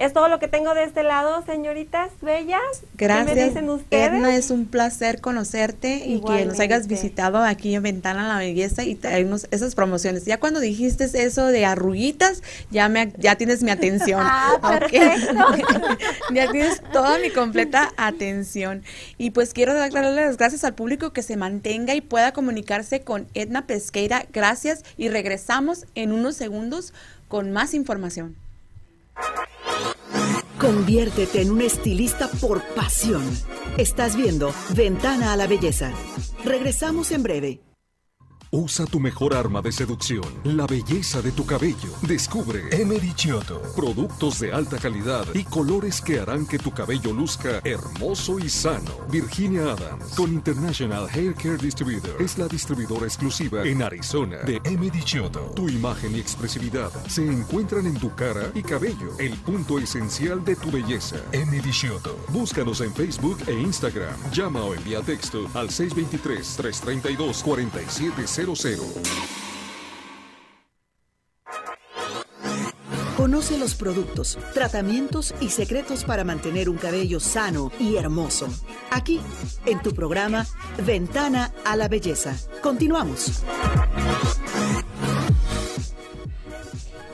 [0.00, 2.62] Es todo lo que tengo de este lado, señoritas bellas.
[2.96, 3.28] Gracias.
[3.28, 4.10] ¿Qué me dicen ustedes?
[4.10, 8.82] Edna, es un placer conocerte y que nos hayas visitado aquí en Ventana la Belleza
[8.82, 10.24] y traernos esas promociones.
[10.24, 14.22] Ya cuando dijiste eso de arruguitas, ya me ya tienes mi atención.
[14.24, 15.34] ah, perfecto.
[16.32, 18.82] ya tienes toda mi completa atención.
[19.18, 23.26] Y pues quiero darle las gracias al público que se mantenga y pueda comunicarse con
[23.34, 24.24] Edna Pesqueira.
[24.32, 26.94] Gracias y regresamos en unos segundos
[27.28, 28.34] con más información.
[30.58, 33.22] Conviértete en un estilista por pasión.
[33.78, 35.90] Estás viendo Ventana a la Belleza.
[36.44, 37.69] Regresamos en breve.
[38.52, 41.88] Usa tu mejor arma de seducción, la belleza de tu cabello.
[42.02, 43.62] Descubre Emery Chioto.
[43.76, 48.90] Productos de alta calidad y colores que harán que tu cabello luzca hermoso y sano.
[49.08, 55.04] Virginia Adams, con International Hair Care Distributor, es la distribuidora exclusiva en Arizona de Emery
[55.04, 55.52] Chioto.
[55.54, 60.56] Tu imagen y expresividad se encuentran en tu cara y cabello, el punto esencial de
[60.56, 61.18] tu belleza.
[61.30, 62.18] Emery Chioto.
[62.30, 64.16] Búscanos en Facebook e Instagram.
[64.32, 67.44] Llama o envía texto al 623 332
[68.46, 69.20] 4700
[73.16, 78.48] Conoce los productos, tratamientos y secretos para mantener un cabello sano y hermoso.
[78.90, 79.20] Aquí,
[79.66, 80.46] en tu programa
[80.86, 82.34] Ventana a la Belleza.
[82.62, 83.42] Continuamos.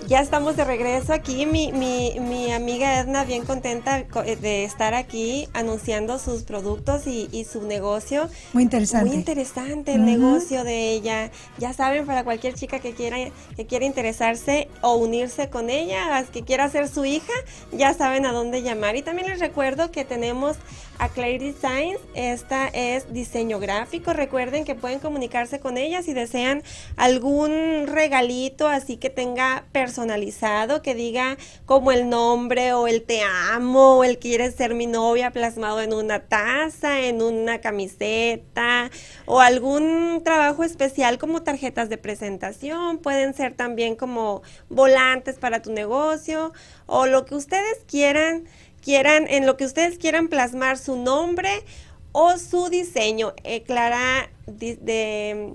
[0.06, 1.46] Ya estamos de regreso aquí.
[1.46, 7.28] Mi, mi, mi, amiga Edna bien contenta eh, de estar aquí anunciando sus productos y,
[7.32, 8.28] y su negocio.
[8.52, 9.08] Muy interesante.
[9.08, 11.32] Muy interesante el negocio de ella.
[11.58, 13.16] Ya saben, para cualquier chica que quiera,
[13.56, 17.32] que quiera interesarse o unirse con ella, que quiera ser su hija,
[17.72, 18.94] ya saben a dónde llamar.
[18.94, 20.56] Y también les recuerdo que tenemos
[20.98, 21.98] a Claire Designs.
[22.14, 24.12] Esta es diseño gráfico.
[24.12, 26.62] Recuerden que pueden comunicarse con ella si desean
[26.96, 33.98] algún regalito así que tenga personalizado, que diga como el nombre o el te amo
[33.98, 38.90] o el quieres ser mi novia plasmado en una taza, en una camiseta
[39.26, 42.98] o algún trabajo especial como tarjetas de presentación.
[42.98, 46.52] Pueden ser también como volantes para tu negocio
[46.86, 48.44] o lo que ustedes quieran
[48.86, 51.50] quieran, en lo que ustedes quieran plasmar su nombre
[52.12, 53.34] o su diseño.
[53.42, 55.54] Eh, Clara de,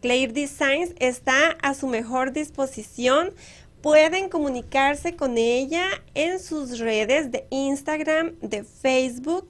[0.00, 3.34] Claire Designs está a su mejor disposición.
[3.82, 9.48] Pueden comunicarse con ella en sus redes de Instagram, de Facebook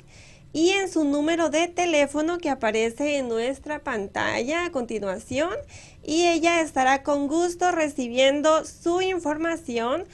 [0.55, 5.53] y en su número de teléfono que aparece en nuestra pantalla a continuación
[6.03, 10.07] y ella estará con gusto recibiendo su información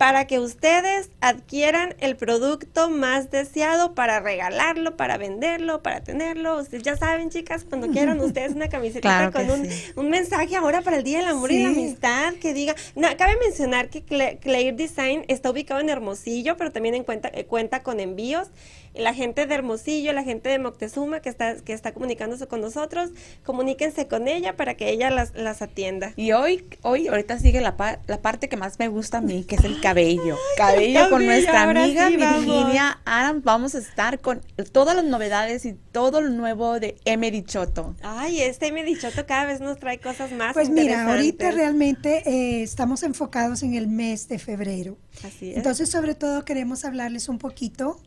[0.00, 6.58] para que ustedes adquieran el producto más deseado para regalarlo, para venderlo, para tenerlo.
[6.58, 11.04] Ustedes ya saben, chicas, cuando quieran ustedes una camiseta con un, mensaje ahora para el
[11.04, 12.74] Día del Amor y la Amistad que diga.
[12.96, 17.44] No, cabe mencionar que Claire Design está ubicado en Hermosillo, pero también en cuenta, eh,
[17.44, 18.48] cuenta con envíos
[18.94, 23.10] la gente de Hermosillo, la gente de Moctezuma que está, que está comunicándose con nosotros,
[23.44, 26.12] comuníquense con ella para que ella las, las atienda.
[26.16, 29.56] Y hoy, hoy ahorita sigue la, la parte que más me gusta a mí, que
[29.56, 30.36] es el cabello.
[30.56, 33.42] cabello con nuestra amiga Virginia Adam.
[33.44, 34.40] Vamos a estar con
[34.72, 37.94] todas las novedades y todo lo nuevo de Emery Choto.
[38.02, 42.62] Ay, este Emery Choto cada vez nos trae cosas más Pues mira, ahorita realmente eh,
[42.62, 44.98] estamos enfocados en el mes de febrero.
[45.24, 45.56] Así es.
[45.56, 48.00] Entonces, sobre todo queremos hablarles un poquito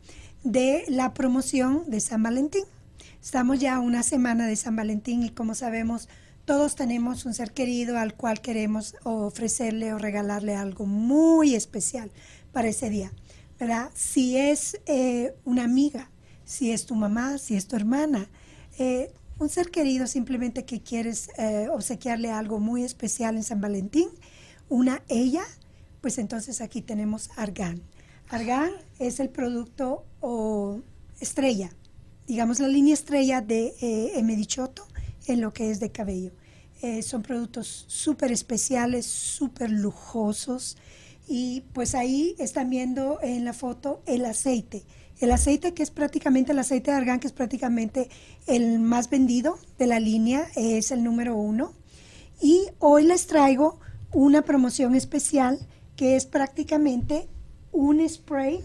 [0.43, 2.65] de la promoción de San Valentín.
[3.21, 6.09] Estamos ya una semana de San Valentín y como sabemos,
[6.45, 12.11] todos tenemos un ser querido al cual queremos ofrecerle o regalarle algo muy especial
[12.51, 13.13] para ese día,
[13.57, 13.89] ¿verdad?
[13.95, 16.09] Si es eh, una amiga,
[16.43, 18.29] si es tu mamá, si es tu hermana,
[18.77, 24.09] eh, un ser querido simplemente que quieres eh, obsequiarle algo muy especial en San Valentín,
[24.67, 25.43] una ella,
[26.01, 27.81] pues entonces aquí tenemos Argan.
[28.33, 30.05] Argan es el producto
[31.19, 31.69] estrella,
[32.25, 34.87] digamos la línea estrella de eh, Emedichoto
[35.27, 36.31] en lo que es de cabello.
[36.81, 40.77] Eh, son productos súper especiales, súper lujosos
[41.27, 44.83] y pues ahí están viendo en la foto el aceite.
[45.19, 48.09] El aceite que es prácticamente el aceite de argán, que es prácticamente
[48.47, 51.73] el más vendido de la línea, es el número uno.
[52.41, 53.79] Y hoy les traigo
[54.11, 55.59] una promoción especial
[55.95, 57.29] que es prácticamente
[57.73, 58.61] un spray,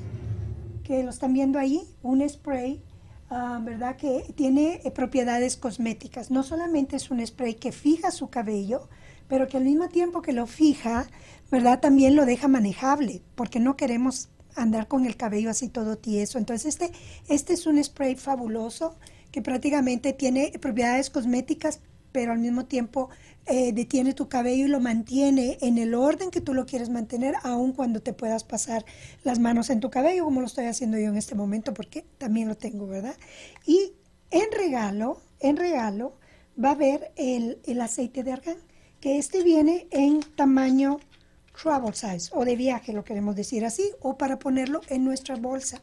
[0.84, 2.82] que lo están viendo ahí, un spray,
[3.30, 3.96] ah, ¿verdad?
[3.96, 6.30] Que tiene eh, propiedades cosméticas.
[6.30, 8.88] No solamente es un spray que fija su cabello,
[9.26, 11.08] pero que al mismo tiempo que lo fija,
[11.50, 11.80] ¿verdad?
[11.80, 16.38] También lo deja manejable, porque no queremos andar con el cabello así todo tieso.
[16.38, 16.92] Entonces, este,
[17.28, 18.96] este es un spray fabuloso
[19.30, 21.80] que prácticamente tiene propiedades cosméticas,
[22.12, 23.10] pero al mismo tiempo
[23.48, 27.34] eh, detiene tu cabello y lo mantiene en el orden que tú lo quieres mantener,
[27.42, 28.84] aun cuando te puedas pasar
[29.24, 32.48] las manos en tu cabello, como lo estoy haciendo yo en este momento, porque también
[32.48, 33.16] lo tengo, ¿verdad?
[33.66, 33.92] Y
[34.30, 36.14] en regalo, en regalo,
[36.62, 38.58] va a haber el, el aceite de argán,
[39.00, 40.98] que este viene en tamaño
[41.60, 45.80] travel size o de viaje, lo queremos decir así, o para ponerlo en nuestra bolsa.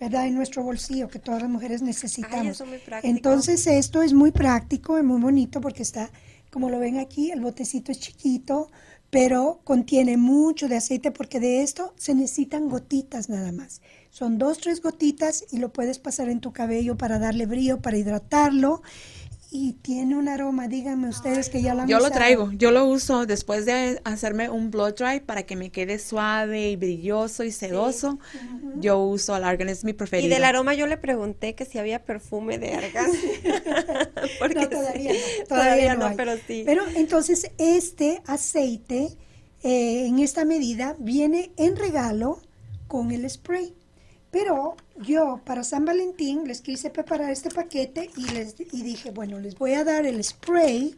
[0.00, 0.26] ¿verdad?
[0.26, 2.62] En nuestro bolsillo que todas las mujeres necesitamos.
[3.04, 6.10] Entonces esto es muy práctico, es muy bonito porque está
[6.52, 8.70] como lo ven aquí, el botecito es chiquito,
[9.08, 13.80] pero contiene mucho de aceite porque de esto se necesitan gotitas nada más.
[14.10, 17.96] Son dos, tres gotitas y lo puedes pasar en tu cabello para darle brillo, para
[17.96, 18.82] hidratarlo
[19.54, 22.86] y tiene un aroma, díganme ustedes que ya lo han Yo lo traigo, yo lo
[22.86, 27.52] uso después de hacerme un blow dry para que me quede suave y brilloso y
[27.52, 28.18] sedoso.
[28.76, 30.26] Yo uso el argan, es mi preferido.
[30.26, 33.10] Y del aroma yo le pregunté que si había perfume de argan.
[34.38, 36.62] Porque todavía no, todavía, no, pero sí.
[36.64, 39.18] Pero entonces este aceite
[39.62, 42.40] eh, en esta medida viene en regalo
[42.88, 43.74] con el spray.
[44.32, 49.38] Pero yo para San Valentín les quise preparar este paquete y les y dije, bueno,
[49.38, 50.96] les voy a dar el spray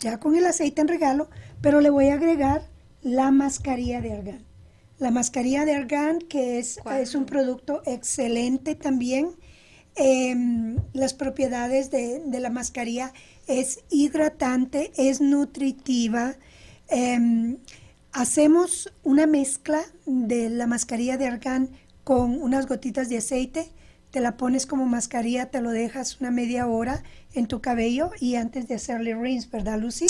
[0.00, 1.30] ya con el aceite en regalo,
[1.62, 2.68] pero le voy a agregar
[3.00, 4.44] la mascarilla de argán.
[4.98, 9.30] la mascarilla de argán, que es, es un producto excelente también.
[9.96, 13.12] Em, las propiedades de, de, la mascarilla
[13.46, 16.36] es hidratante, es nutritiva.
[16.88, 17.58] Em,
[18.12, 21.70] hacemos una mezcla de la mascarilla de argán
[22.04, 23.72] con unas gotitas de aceite,
[24.10, 27.02] te la pones como mascarilla, te lo dejas una media hora
[27.32, 30.06] en tu cabello y antes de hacerle rinse, ¿verdad, Lucy?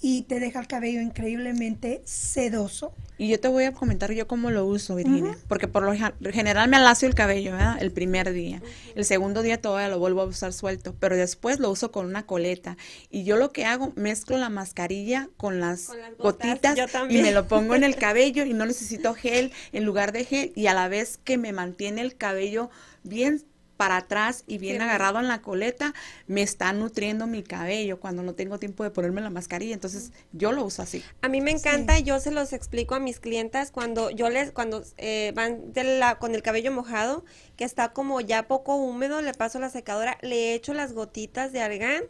[0.00, 2.94] Y te deja el cabello increíblemente sedoso.
[3.16, 6.68] Y yo te voy a comentar yo cómo lo uso, Virginia, porque por lo general
[6.68, 7.76] me alacio el cabello, ¿verdad?
[7.80, 8.62] El primer día.
[8.94, 12.26] El segundo día todavía lo vuelvo a usar suelto, pero después lo uso con una
[12.26, 12.76] coleta.
[13.10, 17.74] Y yo lo que hago, mezclo la mascarilla con las, gotitas y me lo pongo
[17.74, 21.18] en el cabello y no necesito gel en lugar de gel y a la vez
[21.18, 22.70] que me mantiene el cabello
[23.02, 23.44] bien
[23.78, 25.94] para atrás y bien agarrado en la coleta,
[26.26, 29.72] me está nutriendo mi cabello cuando no tengo tiempo de ponerme la mascarilla.
[29.72, 31.02] Entonces, yo lo uso así.
[31.22, 34.82] A mí me encanta, yo se los explico a mis clientas cuando yo les, cuando
[34.96, 37.24] eh, van de la, con el cabello mojado,
[37.56, 41.62] que está como ya poco húmedo, le paso la secadora, le echo las gotitas de
[41.62, 42.02] argán.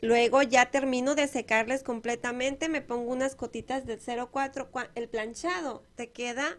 [0.00, 4.90] Luego ya termino de secarles completamente, me pongo unas gotitas de 0,4.
[4.94, 6.58] El planchado te queda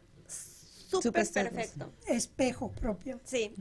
[0.88, 1.92] súper perfecto.
[2.08, 3.20] Espejo propio.
[3.24, 3.54] Sí.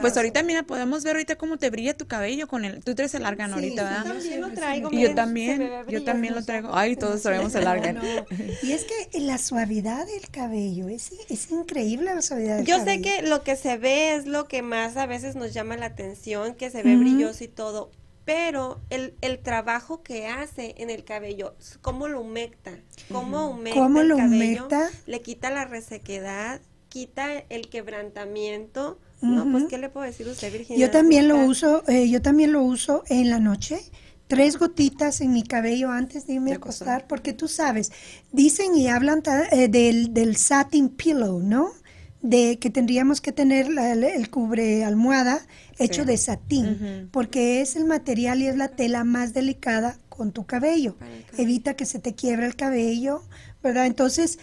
[0.00, 2.82] Pues ahorita, mira, podemos ver ahorita cómo te brilla tu cabello con el...
[2.84, 4.04] Tú traes el argan ahorita, ¿verdad?
[4.04, 4.88] Yo también lo traigo.
[4.92, 6.70] Y yo también, yo también lo traigo.
[6.72, 8.00] Ay, todos traemos el argan.
[8.62, 13.02] Y es que la suavidad del cabello, es, es increíble la suavidad del yo cabello.
[13.02, 15.76] Yo sé que lo que se ve es lo que más a veces nos llama
[15.76, 17.90] la atención, que se ve brilloso y todo,
[18.26, 22.72] pero el, el, trabajo que hace en el cabello, cómo lo humecta,
[23.10, 24.90] cómo humecta ¿Cómo el lo cabello, humecta?
[25.06, 28.98] le quita la resequedad, quita el quebrantamiento.
[29.22, 30.86] No, pues qué le puedo decir a usted, Virginia.
[30.86, 33.78] Yo también lo uso, eh, yo también lo uso en la noche.
[34.26, 37.92] Tres gotitas en mi cabello antes de irme a acostar, porque tú sabes,
[38.32, 39.22] dicen y hablan
[39.52, 41.70] eh, del, del satin pillow, ¿no?
[42.26, 45.46] De que tendríamos que tener el cubre almohada
[45.78, 50.44] hecho de satín, porque es el material y es la tela más delicada con tu
[50.44, 50.96] cabello.
[51.38, 53.22] Evita que se te quiebre el cabello,
[53.62, 53.86] ¿verdad?
[53.86, 54.38] Entonces,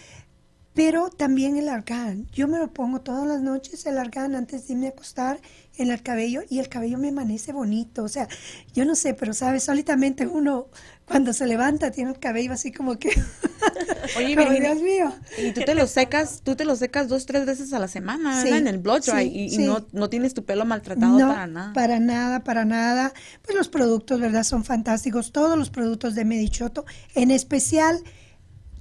[0.72, 2.26] pero también el argán.
[2.32, 5.40] Yo me lo pongo todas las noches, el argán, antes de irme a acostar
[5.76, 8.02] en el cabello y el cabello me amanece bonito.
[8.02, 8.28] O sea,
[8.72, 10.66] yo no sé, pero sabes, solitamente uno
[11.06, 13.10] cuando se levanta tiene el cabello así como que...
[14.16, 15.12] Oye, Dios mío.
[15.38, 18.42] Y tú te lo secas, tú te lo secas dos, tres veces a la semana,
[18.46, 21.72] En el blow dry y, no, no, tienes tu pelo maltratado para nada.
[21.72, 23.12] para nada, para nada.
[23.42, 24.44] Pues los productos, ¿verdad?
[24.44, 25.32] Son fantásticos.
[25.32, 26.84] Todos los productos de Medichoto,
[27.14, 28.02] en especial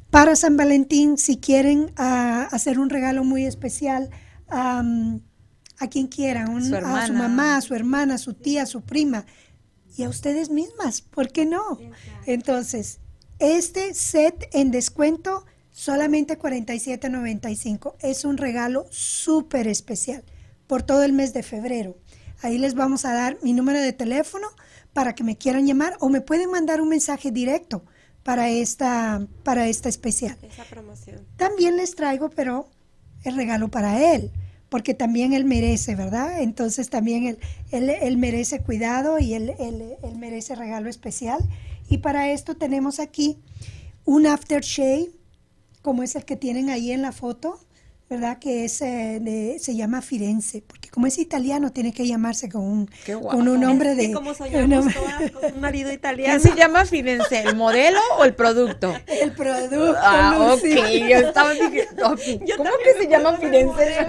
[0.09, 4.09] para San Valentín, si quieren ah, hacer un regalo muy especial
[4.49, 9.25] a quien quiera, a su mamá, a su hermana, a su tía, a su prima
[9.95, 11.79] y a ustedes mismas, ¿por qué no?
[12.25, 12.99] Entonces,
[13.39, 20.23] este set en descuento solamente 47.95 es un regalo súper especial
[20.67, 21.97] por todo el mes de febrero.
[22.41, 24.47] Ahí les vamos a dar mi número de teléfono
[24.93, 27.83] para que me quieran llamar o me pueden mandar un mensaje directo
[28.23, 30.37] para esta, para esta especial.
[30.41, 31.25] Esa promoción.
[31.35, 32.69] También les traigo, pero
[33.23, 34.31] el regalo para él,
[34.73, 36.41] porque también él merece, ¿verdad?
[36.41, 37.37] Entonces también
[37.69, 41.37] él, él, merece cuidado y él, él, merece regalo especial.
[41.89, 43.37] Y para esto tenemos aquí
[44.03, 45.11] un aftershave,
[45.83, 47.59] como es el que tienen ahí en la foto,
[48.09, 48.37] ¿verdad?
[48.37, 52.89] Que es, eh, se llama Firenze, porque como es italiano tiene que llamarse con un,
[53.23, 54.11] con un nombre de...
[54.11, 56.41] como soñamos todas con un marido italiano.
[56.41, 57.41] ¿Qué se llama Firenze?
[57.41, 58.93] ¿El modelo o el producto?
[59.07, 59.95] El producto.
[59.97, 60.63] Ah, ok.
[60.63, 62.15] Yo estaba diciendo,
[62.57, 64.05] ¿cómo que se llama Firenze?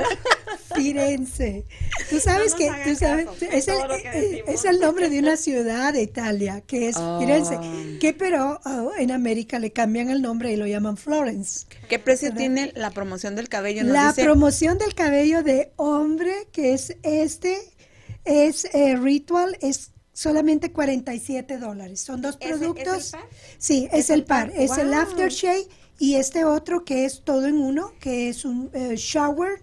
[0.75, 1.65] Firenze.
[2.11, 6.03] Tú sabes que, tú sabes, es el, eh, es el, nombre de una ciudad de
[6.03, 7.99] Italia, que es Firenze, ah.
[8.01, 11.67] que pero oh, en América le cambian el nombre y lo llaman Florence.
[11.89, 13.85] ¿Qué precio tiene la promoción del cabello?
[13.95, 17.59] La promoción del cabello de hombre, que es este,
[18.25, 22.01] es eh, Ritual, es solamente 47 dólares.
[22.01, 22.97] Son dos productos.
[22.97, 23.29] ¿Es, el par?
[23.59, 24.53] Sí, es, el par.
[24.55, 25.67] Es el aftershave
[25.99, 29.63] y este otro que es todo en uno, que es un eh, shower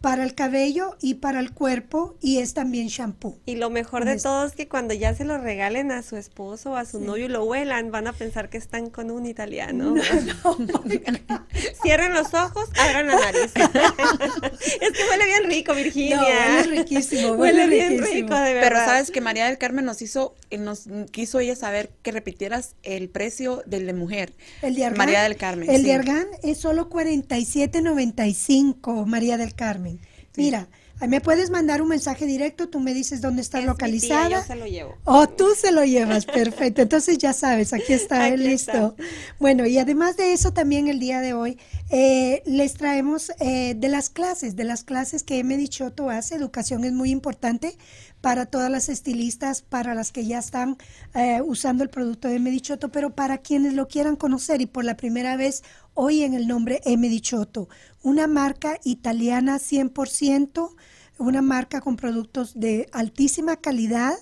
[0.00, 3.38] para el cabello y para el cuerpo y es también shampoo.
[3.44, 6.70] Y lo mejor de todo es que cuando ya se lo regalen a su esposo
[6.72, 9.94] o a su novio y lo huelan, van a pensar que están con un italiano.
[11.82, 13.52] Cierren los ojos, abran la nariz.
[13.54, 16.18] es que huele bien rico, Virginia.
[16.18, 17.32] huele riquísimo.
[17.40, 18.68] Huele, bien rico, de verdad.
[18.68, 22.76] Pero sabes que María del Carmen nos hizo, eh, nos quiso ella saber que repitieras
[22.82, 24.34] el precio del de mujer.
[24.62, 24.90] El de.
[24.90, 25.70] María del Carmen.
[25.70, 29.89] El de Argán es solo 47.95, María del Carmen.
[30.36, 30.68] Mira,
[31.08, 34.28] me puedes mandar un mensaje directo, tú me dices dónde estás Es mi tía, localizada.
[34.28, 34.94] yo se lo llevo.
[35.04, 36.82] Oh, tú se lo llevas, perfecto.
[36.82, 38.94] Entonces ya sabes, aquí está, Aquí eh, listo.
[38.98, 39.02] está.
[39.38, 41.58] Bueno, y además de eso, también el día de hoy
[41.90, 46.34] eh, les traemos eh, de las clases, de las clases que Emily Choto hace.
[46.34, 47.76] Educación es muy importante
[48.20, 50.76] para todas las estilistas, para las que ya están
[51.14, 54.84] eh, usando el producto de Emily Choto, pero para quienes lo quieran conocer y por
[54.84, 55.62] la primera vez
[55.94, 57.68] hoy en el nombre Emily Choto,
[58.02, 60.74] una marca italiana 100%,
[61.18, 64.14] una marca con productos de altísima calidad,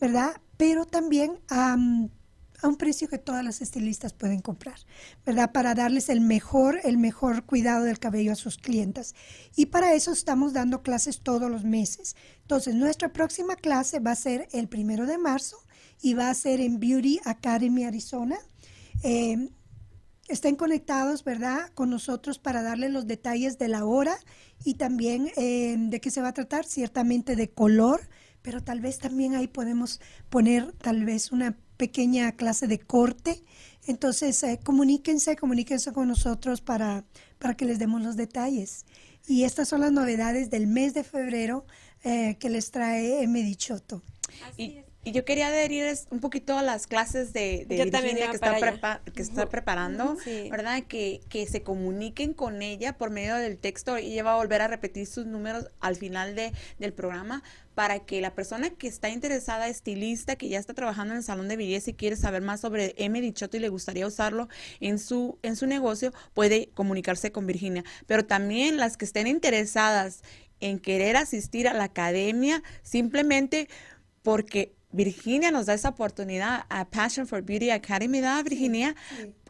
[0.00, 0.40] ¿verdad?
[0.56, 2.10] Pero también am,
[2.60, 4.78] a un precio que todas las estilistas pueden comprar,
[5.24, 5.52] ¿verdad?
[5.52, 9.14] Para darles el mejor, el mejor cuidado del cabello a sus clientas.
[9.54, 12.16] Y para eso estamos dando clases todos los meses.
[12.42, 15.56] Entonces, nuestra próxima clase va a ser el primero de marzo
[16.00, 18.38] y va a ser en Beauty Academy Arizona.
[19.02, 19.50] Eh,
[20.28, 24.16] estén conectados, ¿verdad?, con nosotros para darles los detalles de la hora
[24.64, 28.08] y también eh, de qué se va a tratar, ciertamente de color,
[28.42, 33.42] pero tal vez también ahí podemos poner tal vez una pequeña clase de corte.
[33.86, 37.06] Entonces, eh, comuníquense, comuníquense con nosotros para,
[37.38, 38.84] para que les demos los detalles.
[39.26, 41.64] Y estas son las novedades del mes de febrero
[42.04, 44.02] eh, que les trae Medichoto.
[44.46, 44.87] Así Y, es.
[45.08, 48.72] Y yo quería adherir un poquito a las clases de, Virginia que está, allá.
[48.80, 50.48] prepa- que está preparando, Sí.
[50.50, 50.82] ¿verdad?
[50.88, 54.62] Que, que se comuniquen con ella por medio del texto y ella va a volver
[54.62, 57.42] a repetir sus números al final de, del programa
[57.74, 61.46] para que la persona que está interesada, estilista, que ya está trabajando en el salón
[61.48, 63.20] de belleza y quiere saber más sobre M.
[63.20, 64.48] Dichoto y le gustaría usarlo
[64.80, 67.84] en su, en su negocio, puede comunicarse con Virginia.
[68.06, 70.22] Pero también las que estén interesadas
[70.60, 73.68] en querer asistir a la academia, simplemente
[74.22, 78.96] porque Virginia nos da esa oportunidad a Passion for Beauty Academy, ¿verdad, Virginia?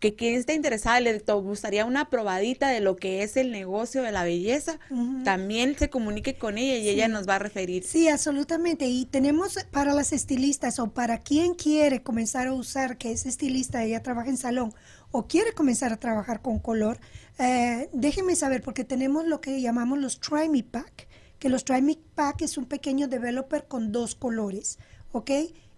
[0.00, 4.02] Que quien esté interesada y le gustaría una probadita de lo que es el negocio
[4.02, 4.80] de la belleza,
[5.24, 7.84] también se comunique con ella y ella nos va a referir.
[7.84, 8.86] Sí, absolutamente.
[8.86, 13.84] Y tenemos para las estilistas o para quien quiere comenzar a usar, que es estilista,
[13.84, 14.74] ella trabaja en salón,
[15.12, 16.98] o quiere comenzar a trabajar con color,
[17.38, 21.06] eh, déjenme saber, porque tenemos lo que llamamos los Try Me Pack,
[21.38, 24.78] que los Try Me Pack es un pequeño developer con dos colores,
[25.12, 25.30] ¿ok?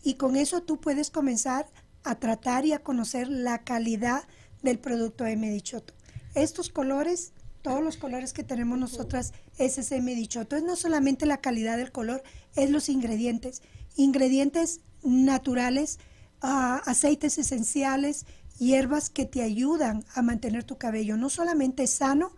[0.02, 1.68] Y con eso tú puedes comenzar
[2.04, 4.24] a tratar y a conocer la calidad
[4.62, 5.94] del producto de Medichoto.
[6.34, 10.56] Estos colores todos los colores que tenemos nosotras es ese medichoto.
[10.56, 12.22] Es no solamente la calidad del color,
[12.56, 13.62] es los ingredientes.
[13.96, 15.98] Ingredientes naturales,
[16.40, 18.24] ah, aceites esenciales,
[18.58, 22.34] hierbas que te ayudan a mantener tu cabello no solamente sano,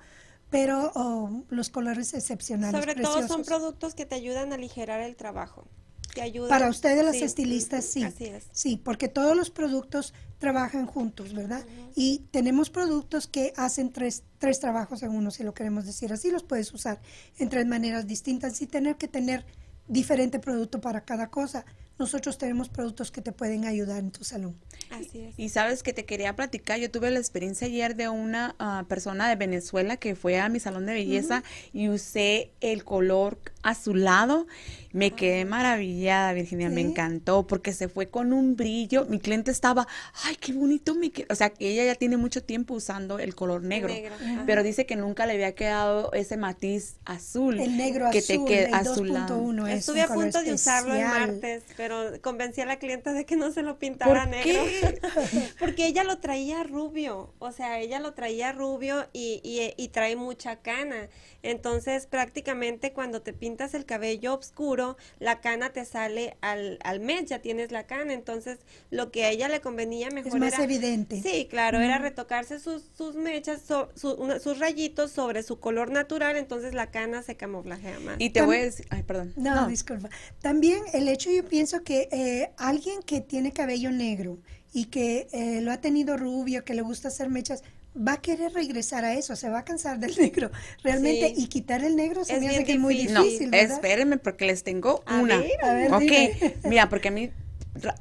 [0.51, 2.80] pero oh, los colores excepcionales.
[2.80, 5.66] Sobre todo son productos que te ayudan a aligerar el trabajo.
[6.15, 6.33] Te.
[6.49, 8.03] Para ustedes las Sí, estilistas, sí.
[8.03, 8.45] Así es.
[8.53, 11.65] Sí, porque todos los productos trabajan juntos, ¿verdad?
[11.95, 16.31] Y tenemos productos que hacen tres, tres trabajos en uno, si lo queremos decir así,
[16.31, 17.01] los puedes usar
[17.39, 19.47] en tres maneras distintas sin tener que tener
[19.89, 21.65] diferente producto para cada cosa.
[22.03, 24.57] Nosotros tenemos productos que te pueden ayudar en tu salón.
[24.91, 25.39] Así es.
[25.39, 29.29] Y sabes que te quería platicar, yo tuve la experiencia ayer de una ah, persona
[29.29, 34.49] de Venezuela que fue a mi salón de belleza y usé el color azulado.
[34.93, 39.07] Me quedé maravillada, Virginia, me encantó porque se fue con un brillo.
[39.09, 39.87] Mi cliente estaba,
[40.25, 41.11] ay, qué bonito me.
[41.31, 44.43] O sea, ella ya tiene mucho tiempo usando el color negro, negro, ajá.
[44.45, 47.59] pero dice que nunca le había quedado ese matiz azul.
[47.59, 49.41] El negro que azul, te queda el azulado.
[49.41, 53.24] 2.1 es Estuve a punto de usarlo el martes, pero convencí a la clienta de
[53.26, 54.64] que no se lo pintara ¿Por negro.
[54.64, 55.01] qué?
[55.59, 60.16] Porque ella lo traía rubio, o sea, ella lo traía rubio y, y, y trae
[60.16, 61.09] mucha cana.
[61.43, 67.26] Entonces, prácticamente cuando te pintas el cabello oscuro, la cana te sale al, al mes,
[67.26, 68.12] ya tienes la cana.
[68.12, 70.64] Entonces, lo que a ella le convenía mejor más era...
[70.64, 71.20] evidente.
[71.20, 75.90] Sí, claro, era retocarse sus, sus mechas, so- su- una- sus rayitos sobre su color
[75.90, 78.16] natural, entonces la cana se camuflajea más.
[78.18, 79.32] Y te Tam- voy a decir, ay, perdón.
[79.36, 80.11] No, disculpa.
[80.40, 84.39] También el hecho, yo pienso que eh, alguien que tiene cabello negro
[84.72, 87.62] y que eh, lo ha tenido rubio, que le gusta hacer mechas,
[87.97, 90.51] va a querer regresar a eso, se va a cansar del negro.
[90.83, 91.43] Realmente, Sí.
[91.43, 93.51] y quitar el negro se Es me hace que es muy difícil.
[93.51, 95.37] No, espérenme porque les tengo A una.
[95.39, 95.51] ver.
[95.62, 96.55] A ver, ok, dime.
[96.64, 97.30] mira, porque a mí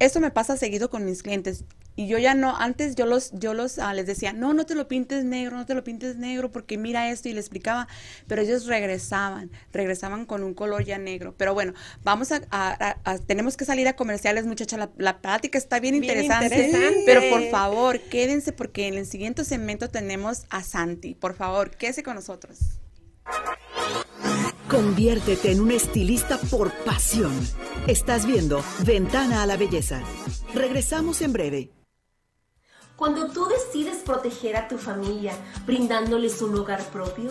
[0.00, 1.64] esto me pasa seguido con mis clientes
[1.94, 4.74] y yo ya no, antes yo los, yo los ah, les decía, no, no te
[4.74, 7.86] lo pintes negro, no te lo pintes negro porque mira esto y les explicaba,
[8.26, 11.34] pero ellos regresaban, regresaban con un color ya negro.
[11.36, 15.20] Pero bueno, vamos a, a- a- a- tenemos que salir a comerciales, muchachos, la, la
[15.20, 17.02] plática está bien, Bien interesante, interesante.
[17.04, 21.14] pero por favor, quédense porque en el siguiente segmento tenemos a Santi.
[21.14, 22.58] Por favor, quédese con nosotros.
[24.72, 27.30] Conviértete en un estilista por pasión.
[27.86, 30.00] Estás viendo Ventana a la Belleza.
[30.54, 31.70] Regresamos en breve.
[32.96, 35.34] Cuando tú decides proteger a tu familia
[35.66, 37.28] brindándoles un hogar propio,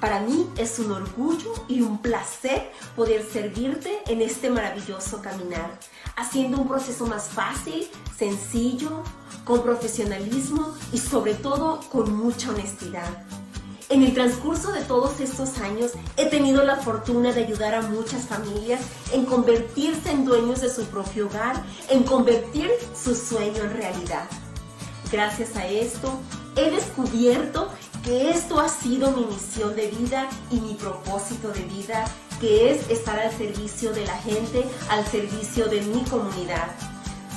[0.00, 5.78] Para mí es un orgullo y un placer poder servirte en este maravilloso caminar,
[6.16, 7.86] haciendo un proceso más fácil,
[8.18, 9.04] sencillo,
[9.44, 13.24] con profesionalismo y sobre todo con mucha honestidad.
[13.92, 18.22] En el transcurso de todos estos años he tenido la fortuna de ayudar a muchas
[18.22, 18.80] familias
[19.12, 24.24] en convertirse en dueños de su propio hogar, en convertir su sueño en realidad.
[25.12, 26.18] Gracias a esto
[26.56, 27.68] he descubierto
[28.02, 32.06] que esto ha sido mi misión de vida y mi propósito de vida,
[32.40, 36.68] que es estar al servicio de la gente, al servicio de mi comunidad.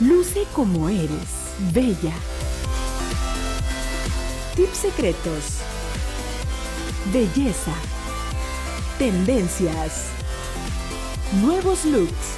[0.00, 1.54] Luce como eres.
[1.72, 2.14] Bella.
[4.54, 5.58] Tips secretos.
[7.12, 7.72] Belleza.
[8.98, 10.06] Tendencias.
[11.42, 12.36] Nuevos looks.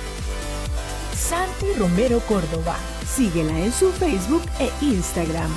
[1.15, 2.77] Santi Romero Córdoba.
[3.07, 5.51] Síguela en su Facebook e Instagram.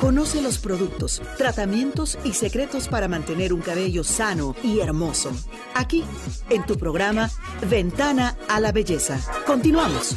[0.00, 5.32] Conoce los productos, tratamientos y secretos para mantener un cabello sano y hermoso.
[5.74, 6.04] Aquí,
[6.48, 7.28] en tu programa
[7.68, 9.18] Ventana a la Belleza.
[9.44, 10.14] Continuamos.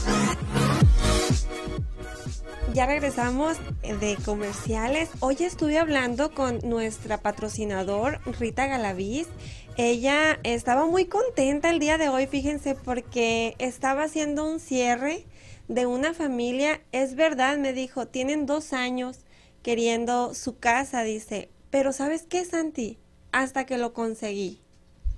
[2.73, 5.09] Ya regresamos de comerciales.
[5.21, 9.27] Hoy estuve hablando con nuestra patrocinador Rita Galaviz.
[9.75, 15.25] Ella estaba muy contenta el día de hoy, fíjense, porque estaba haciendo un cierre
[15.67, 16.81] de una familia.
[16.91, 19.19] Es verdad, me dijo, tienen dos años
[19.63, 22.99] queriendo su casa, dice, pero ¿sabes qué, Santi?
[23.31, 24.61] Hasta que lo conseguí.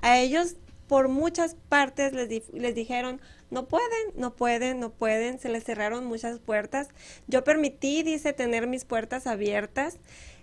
[0.02, 0.56] A ellos
[0.92, 6.04] por muchas partes les, les dijeron, no pueden, no pueden, no pueden, se les cerraron
[6.06, 6.90] muchas puertas.
[7.28, 10.00] Yo permití, dice, tener mis puertas abiertas.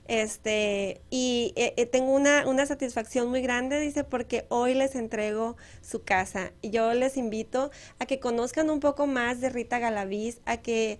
[0.06, 5.58] Este, y eh, eh, tengo una, una satisfacción muy grande, dice, porque hoy les entrego
[5.82, 6.50] su casa.
[6.62, 10.98] Yo les invito a que conozcan un poco más de Rita Galaviz, a que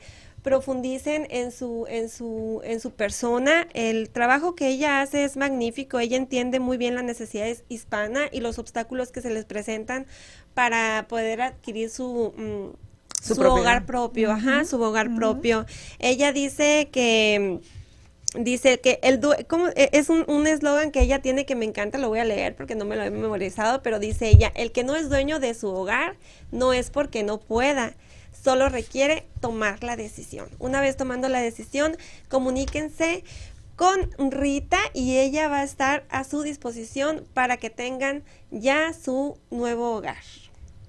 [0.48, 3.68] profundicen en su, en su, en su persona.
[3.74, 5.98] El trabajo que ella hace es magnífico.
[5.98, 10.06] Ella entiende muy bien las necesidades hispana y los obstáculos que se les presentan
[10.54, 12.68] para poder adquirir su, mm,
[13.22, 15.66] su, hogar propio, ajá, su hogar propio.
[15.98, 17.60] Ella dice que
[18.34, 22.08] dice que el como e, es un eslogan que ella tiene que me encanta, lo
[22.08, 24.96] voy a leer porque no me lo he memorizado, pero dice ella, el que no
[24.96, 26.16] es dueño de su hogar
[26.52, 27.94] no es porque no pueda,
[28.42, 30.48] solo requiere tomar la decisión.
[30.58, 31.96] Una vez tomando la decisión,
[32.28, 33.24] comuníquense
[33.76, 39.38] con Rita y ella va a estar a su disposición para que tengan ya su
[39.50, 40.22] nuevo hogar.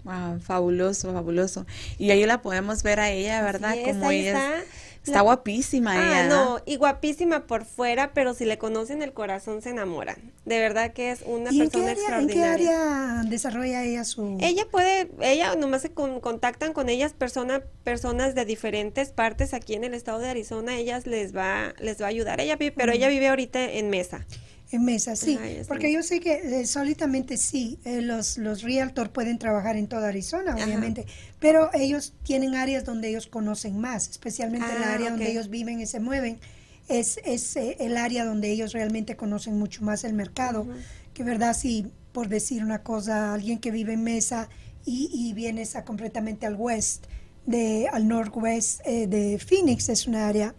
[0.04, 1.66] Wow, fabuloso, fabuloso.
[1.98, 3.76] Y ahí la podemos ver a ella, ¿verdad?
[3.86, 4.64] Como ella Está
[5.06, 10.18] guapísima ah, no, y guapísima por fuera, pero si le conocen el corazón se enamoran.
[10.46, 12.20] De verdad que es una persona extraordinaria.
[12.20, 14.38] ¿En qué área desarrolla ella su...?
[14.42, 19.84] Ella puede, ella nomás se contactan con ellas persona, personas de diferentes partes aquí en
[19.84, 22.40] el estado de Arizona, ellas les va, les va a ayudar.
[22.40, 24.26] Ella vive, pero ella vive ahorita en Mesa.
[24.72, 29.40] En mesa, sí, porque yo sé que eh, solitamente sí, eh, los, los realtor pueden
[29.40, 31.08] trabajar en toda Arizona, obviamente,
[31.40, 35.80] pero ellos tienen áreas donde ellos conocen más, especialmente el ah, área donde ellos viven
[35.80, 36.40] y se mueven,
[36.88, 40.68] es, es eh, el área donde ellos realmente conocen mucho más el mercado,
[41.16, 44.50] que verdad, si por decir una cosa, alguien que vive en mesa
[44.86, 47.06] y, y vienes a completamente al west,
[47.48, 50.54] de, al northwest de Phoenix, es un área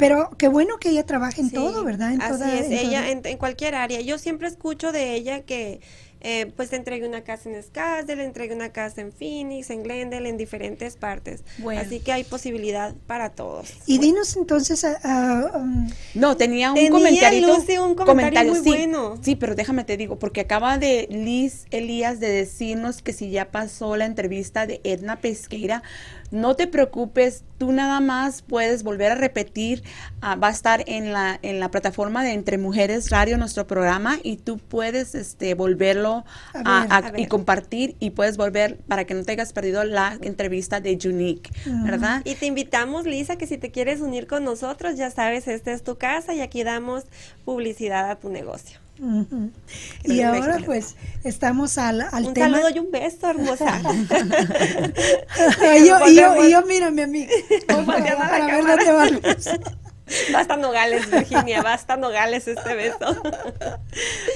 [0.00, 2.14] pero qué bueno que ella trabaje en todo, ¿verdad?
[2.14, 4.00] En así es, ella en, cualquier área.
[4.00, 5.80] Yo siempre escucho de ella que
[6.22, 10.36] eh, pues entregue una casa en Scottsdale, entregue una casa en Phoenix, en Glendale, en
[10.36, 11.44] diferentes partes.
[11.76, 13.72] Así que hay posibilidad para todos.
[13.86, 17.54] Y dinos entonces um, No, tenía un comentario.
[17.84, 19.18] un comentario, muy bueno.
[19.22, 23.50] Sí, pero déjame te digo, porque acaba de Liz Elías de decirnos que si ya
[23.50, 25.82] pasó la entrevista de Edna Pesqueira,
[26.30, 29.82] no te preocupes, tú nada más puedes volver a repetir,
[30.20, 34.18] ah, va a estar en la, en la plataforma de Entre Mujeres Radio, nuestro programa,
[34.22, 36.24] y tú puedes este, volverlo
[36.54, 40.98] a, y compartir y puedes volver para que no te hayas perdido la entrevista de
[41.04, 41.50] Unique,
[41.84, 42.22] ¿verdad?
[42.24, 45.82] Y te invitamos, Lisa, que si te quieres unir con nosotros, ya sabes, esta es
[45.82, 47.04] tu casa y aquí damos
[47.44, 48.79] publicidad a tu negocio.
[50.04, 52.48] Y ahora pues estamos al, al un tema.
[52.48, 53.80] Un saludo y un beso, hermosa.
[55.78, 57.26] y, yo, y, yo, y yo, mírame a mí.
[57.66, 59.20] para, ver
[60.32, 63.10] Basta Nogales, Virginia, basta Nogales este beso.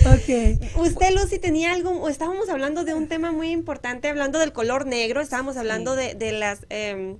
[0.06, 0.76] ok.
[0.76, 5.20] Usted, Lucy, tenía algo, estábamos hablando de un tema muy importante, hablando del color negro,
[5.20, 6.60] estábamos hablando de, de, las...
[6.70, 7.16] Eh,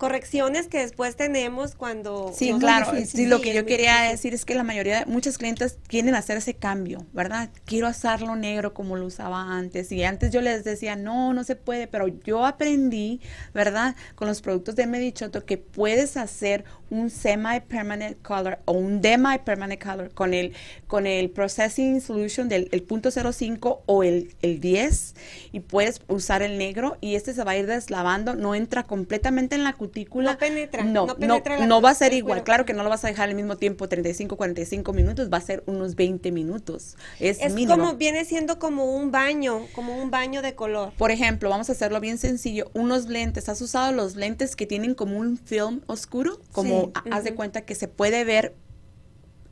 [0.00, 2.32] correcciones que después tenemos cuando...
[2.34, 2.90] Sí, claro.
[3.04, 6.54] Sí, lo que yo quería decir es que la mayoría, muchas clientes quieren hacer ese
[6.54, 7.50] cambio, ¿verdad?
[7.66, 9.92] Quiero hacerlo negro como lo usaba antes.
[9.92, 13.20] Y antes yo les decía, no, no se puede, pero yo aprendí,
[13.52, 13.94] ¿verdad?
[14.14, 20.10] Con los productos de Medichoto que puedes hacer un semi-permanent color o un demi-permanent color
[20.10, 20.52] con el,
[20.86, 25.14] con el Processing Solution del el punto 05 o el, el 10
[25.52, 29.54] y puedes usar el negro y este se va a ir deslavando, no entra completamente
[29.54, 30.32] en la cutícula.
[30.32, 30.84] No penetra.
[30.84, 32.42] No, no, no, va a ser igual.
[32.44, 35.40] Claro que no lo vas a dejar al mismo tiempo 35, 45 minutos, va a
[35.40, 36.96] ser unos 20 minutos.
[37.18, 40.92] Es, es como, viene siendo como un baño, como un baño de color.
[40.96, 44.94] Por ejemplo, vamos a hacerlo bien sencillo, unos lentes, ¿has usado los lentes que tienen
[44.94, 46.40] como un film oscuro?
[46.52, 46.79] Como
[47.10, 48.54] haz de cuenta que se puede ver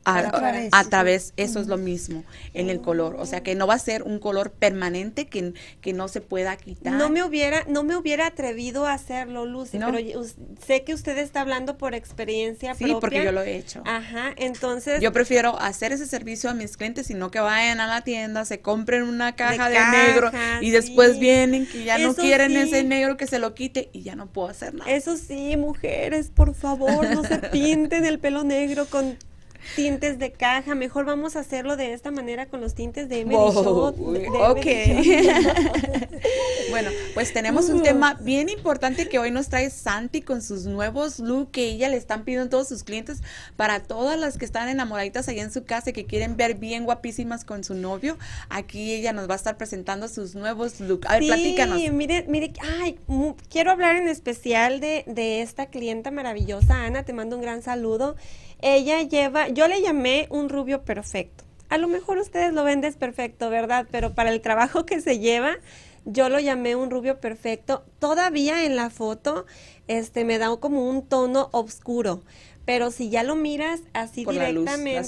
[0.05, 2.23] a, través, eso es lo mismo
[2.53, 5.93] en el color, o sea que no va a ser un color permanente que, que
[5.93, 6.93] no se pueda quitar.
[6.93, 9.97] No me hubiera, no me hubiera atrevido a hacerlo, Lucy, pero
[10.65, 13.81] sé que usted está hablando por experiencia sí, porque yo lo he hecho.
[13.85, 15.01] Ajá, entonces.
[15.01, 18.45] Yo prefiero hacer ese servicio a mis clientes y no que vayan a la tienda,
[18.45, 20.31] se compren una caja de, negro
[20.61, 24.15] y después vienen que ya no quieren ese negro que se lo quite y ya
[24.15, 24.89] no puedo hacer nada.
[24.91, 29.17] Eso sí, mujeres, por favor, no se pinten el pelo negro con
[29.75, 33.37] tintes de caja, mejor vamos a hacerlo de esta manera con los tintes de Emily
[33.37, 33.93] oh,
[34.51, 34.65] ok.
[36.69, 41.19] bueno, pues tenemos un tema bien importante que hoy nos trae Santi con sus nuevos
[41.19, 43.21] looks que ella le están pidiendo a todos sus clientes
[43.55, 46.85] para todas las que están enamoraditas allá en su casa y que quieren ver bien
[46.85, 48.17] guapísimas con su novio.
[48.49, 51.09] Aquí ella nos va a estar presentando sus nuevos looks.
[51.09, 51.79] A ver, sí, platícanos.
[51.91, 52.99] Mire, mire, ay,
[53.49, 58.15] quiero hablar en especial de, de esta clienta maravillosa, Ana, te mando un gran saludo.
[58.61, 61.43] Ella lleva, yo le llamé un rubio perfecto.
[61.69, 63.87] A lo mejor ustedes lo ven desperfecto, ¿verdad?
[63.91, 65.57] Pero para el trabajo que se lleva,
[66.05, 67.83] yo lo llamé un rubio perfecto.
[67.99, 69.45] Todavía en la foto,
[69.87, 72.23] este, me da como un tono oscuro.
[72.65, 75.01] Pero si ya lo miras así directamente,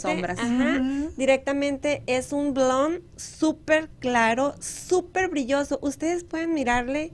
[1.15, 5.77] directamente es un blond súper claro, súper brilloso.
[5.81, 7.11] Ustedes pueden mirarle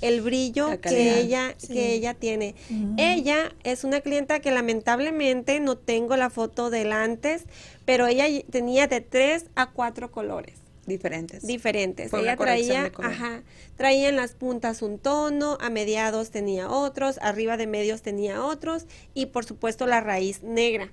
[0.00, 2.54] el brillo que ella, que ella tiene.
[2.96, 7.44] Ella es una clienta que lamentablemente no tengo la foto del antes,
[7.84, 10.60] pero ella tenía de tres a cuatro colores.
[10.86, 11.46] Diferentes.
[11.46, 12.12] Diferentes.
[12.12, 13.42] ella traía, ajá,
[13.76, 18.86] traía en las puntas un tono, a mediados tenía otros, arriba de medios tenía otros
[19.14, 20.90] y por supuesto la raíz negra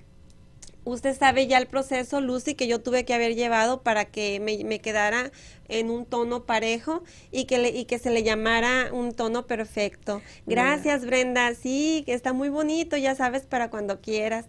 [0.92, 4.80] usted sabe ya el proceso, Lucy, que yo tuve que haber llevado para que me,
[4.80, 5.30] quedara
[5.68, 10.22] en un tono parejo y que, le, y que se le llamara un tono perfecto.
[10.46, 11.54] Gracias, Brenda.
[11.54, 14.46] Sí, que está muy bonito, ya sabes, para cuando quieras.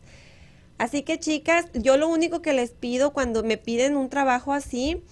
[0.77, 5.03] Así que, chicas, yo lo único que les pido cuando me piden un trabajo así,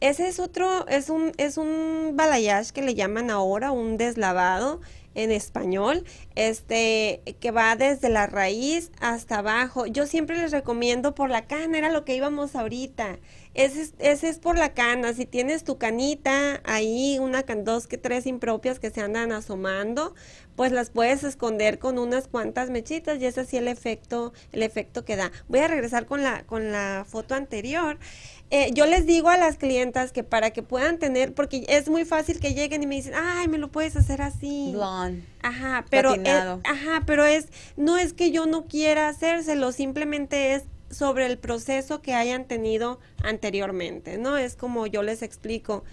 [0.00, 4.80] ese es otro, es un, es un balayage que le llaman ahora, un deslavado
[5.14, 6.04] en español,
[6.34, 9.86] este, que va desde la raíz hasta abajo.
[9.86, 13.18] Yo siempre les recomiendo por la cana, era lo que íbamos ahorita.
[13.54, 15.12] Ese es, es por la cana.
[15.12, 20.14] Si tienes tu canita ahí, una, dos, que tres impropias que se andan asomando,
[20.54, 25.04] pues las puedes esconder con unas cuantas mechitas y ese sí el efecto, el efecto
[25.04, 25.32] que da.
[25.48, 27.98] Voy a regresar con la, con la foto anterior.
[28.50, 32.04] Eh, yo les digo a las clientas que para que puedan tener, porque es muy
[32.04, 34.70] fácil que lleguen y me dicen, ay, me lo puedes hacer así.
[34.72, 35.22] Blonde.
[35.42, 36.28] Ajá, pero es,
[36.64, 37.46] ajá, pero es,
[37.76, 42.98] no es que yo no quiera hacérselo, simplemente es sobre el proceso que hayan tenido
[43.22, 44.36] anteriormente, ¿no?
[44.36, 45.84] Es como yo les explico.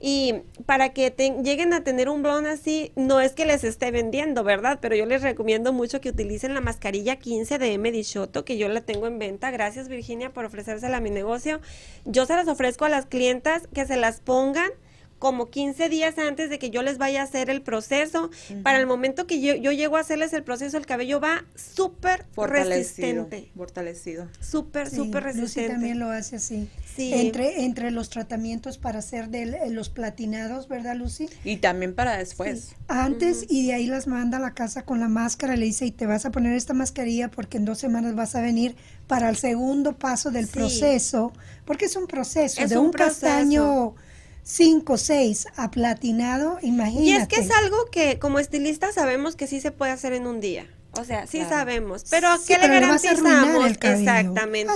[0.00, 4.44] Y para que lleguen a tener un blond así, no es que les esté vendiendo,
[4.44, 4.78] ¿verdad?
[4.80, 7.90] Pero yo les recomiendo mucho que utilicen la mascarilla 15 de M.
[7.90, 9.50] Dishoto, que yo la tengo en venta.
[9.50, 11.60] Gracias, Virginia, por ofrecérsela a mi negocio.
[12.04, 14.70] Yo se las ofrezco a las clientas que se las pongan
[15.18, 18.30] como 15 días antes de que yo les vaya a hacer el proceso.
[18.62, 22.26] Para el momento que yo, yo, llego a hacerles el proceso, el cabello va súper
[22.36, 23.50] resistente.
[23.56, 24.28] Fortalecido.
[24.40, 25.68] Súper, súper resistente.
[25.68, 26.68] Lucy también lo hace así.
[26.94, 27.12] Sí.
[27.12, 31.28] Entre, entre los tratamientos para hacer de eh, los platinados, ¿verdad, Lucy?
[31.42, 32.74] Y también para después.
[32.86, 35.90] Antes y de ahí las manda a la casa con la máscara, le dice, y
[35.90, 39.36] te vas a poner esta mascarilla porque en dos semanas vas a venir para el
[39.36, 41.32] segundo paso del proceso,
[41.64, 43.94] porque es un proceso de un, castaño
[44.44, 47.04] 5, 6 aplatinado, imagínate.
[47.06, 50.26] Y es que es algo que como estilista sabemos que sí se puede hacer en
[50.26, 50.66] un día.
[50.96, 53.78] O sea, sí sabemos, pero Sí, ¿qué le pero garantizamos?
[53.78, 54.72] cabello, Exactamente.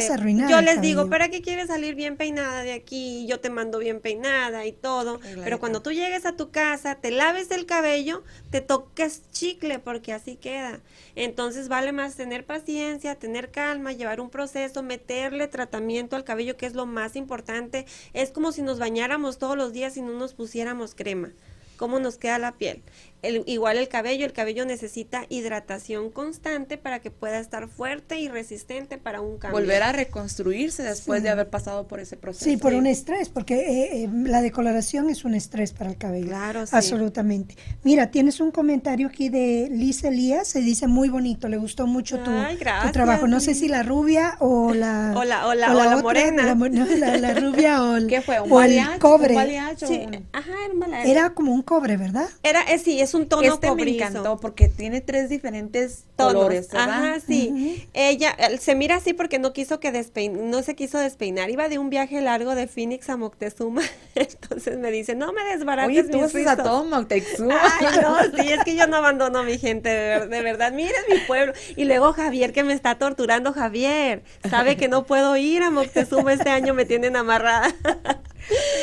[0.48, 1.08] Yo les digo.
[1.08, 3.26] ¿para qué quieres salir bien peinada de aquí?
[3.26, 5.20] Yo te mando bien peinada y todo.
[5.44, 10.12] Pero cuando tú llegues a tu casa, te laves el cabello, te toques chicle porque
[10.12, 10.80] así queda.
[11.14, 16.66] Entonces vale más tener paciencia, tener calma, llevar un proceso, meterle tratamiento al cabello, que
[16.66, 17.86] es lo más importante.
[18.12, 21.30] Es como si nos bañáramos todos los días y no nos pusiéramos crema.
[21.76, 22.82] ¿Cómo nos queda la piel?
[23.22, 28.28] El- igual el cabello, el cabello necesita hidratación constante para que pueda estar fuerte y
[28.28, 29.58] resistente para un cambio.
[29.58, 32.44] Volver a reconstruirse después de haber pasado por ese proceso.
[32.44, 36.28] Sí, por un estrés, porque eh, eh, la decoloración es un estrés para el cabello.
[36.28, 36.76] Claro, sí.
[36.76, 37.56] Absolutamente.
[37.82, 42.20] Mira, tienes un comentario aquí de Liz Elías, se dice muy bonito, le gustó mucho
[42.20, 43.26] tu, Ay, tu trabajo.
[43.26, 45.12] No sé si la rubia o la...
[45.16, 46.44] O la- o la- o la otra, morena.
[46.44, 48.40] La, no, la- la rubia o el, ¿Qué fue?
[48.40, 49.34] ¿Un o el cobre.
[49.36, 50.52] ¿Un o Sí, un- ajá,
[50.86, 51.04] era.
[51.04, 52.28] Era como un cobre, ¿verdad?
[52.42, 54.04] Era, eh, sí, es un tono Este me cobrizo.
[54.06, 56.34] encantó porque tiene tres diferentes Tonos.
[56.34, 57.04] colores, ¿verdad?
[57.14, 57.86] Ajá, sí.
[57.94, 61.50] Ella se mira así porque no quiso que despein no se quiso despeinar.
[61.50, 63.82] Iba de un viaje largo de Phoenix a Moctezuma.
[64.14, 66.56] Entonces me dice, no me desbarates Oye, tú vas a rizos".
[66.59, 67.59] todo Moctezuma.
[67.80, 70.72] Ay, no, sí, es que yo no abandono a mi gente, de, de verdad.
[70.72, 71.52] Mira, es mi pueblo.
[71.76, 76.32] Y luego Javier, que me está torturando, Javier, sabe que no puedo ir a Moctezuma
[76.32, 77.74] este año, me tienen amarrada.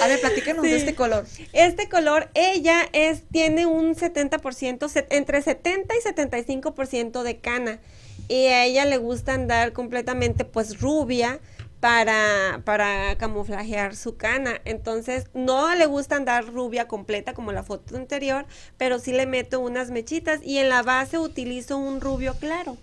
[0.02, 1.26] A ver, platícanos de este color.
[1.54, 7.80] Este color, ella es, tiene un 70%, se- entre 70 y 75% de cana.
[8.28, 11.40] Y a ella le gusta andar completamente pues rubia
[11.80, 14.62] para, para camuflajear su cana.
[14.66, 18.46] Entonces, no le gusta andar rubia completa como la foto anterior,
[18.78, 22.78] pero sí le meto unas mechitas y en la base utilizo un rubio claro.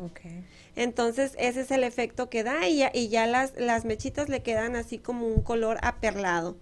[0.00, 0.20] Ok.
[0.76, 4.42] Entonces, ese es el efecto que da y ya, y ya las, las mechitas le
[4.42, 6.56] quedan así como un color aperlado.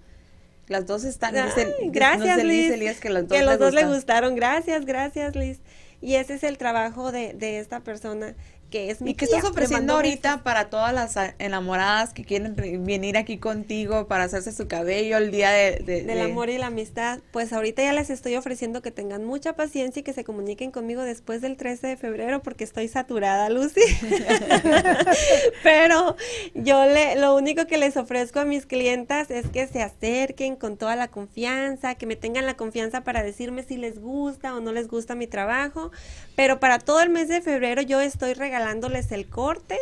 [0.69, 1.37] Las dos están.
[1.37, 2.73] Ay, dice- gracias, dice Liz.
[2.73, 4.35] Elías que los dos, que los dos le gustaron.
[4.35, 5.61] Gracias, gracias, Liz.
[6.01, 8.35] Y ese es el trabajo de, de esta persona
[8.71, 12.57] que es mi ¿Y qué estás ofreciendo ahorita para todas las a- enamoradas que quieren
[12.57, 16.51] re- venir aquí contigo para hacerse su cabello el día de, de- Del de- amor
[16.51, 17.21] y la amistad.
[17.31, 21.03] Pues ahorita ya les estoy ofreciendo que tengan mucha paciencia y que se comuniquen conmigo
[21.03, 23.81] después del 13 de febrero porque estoy saturada, Lucy.
[25.63, 26.17] Pero
[26.55, 30.77] yo le, lo único que les ofrezco a mis clientas es que se acerquen con
[30.77, 34.73] toda la confianza, que me tengan la confianza para decirme si les gusta o no
[34.73, 35.91] les gusta mi trabajo.
[36.35, 39.77] Pero para todo el mes de febrero yo estoy regalándoles el corte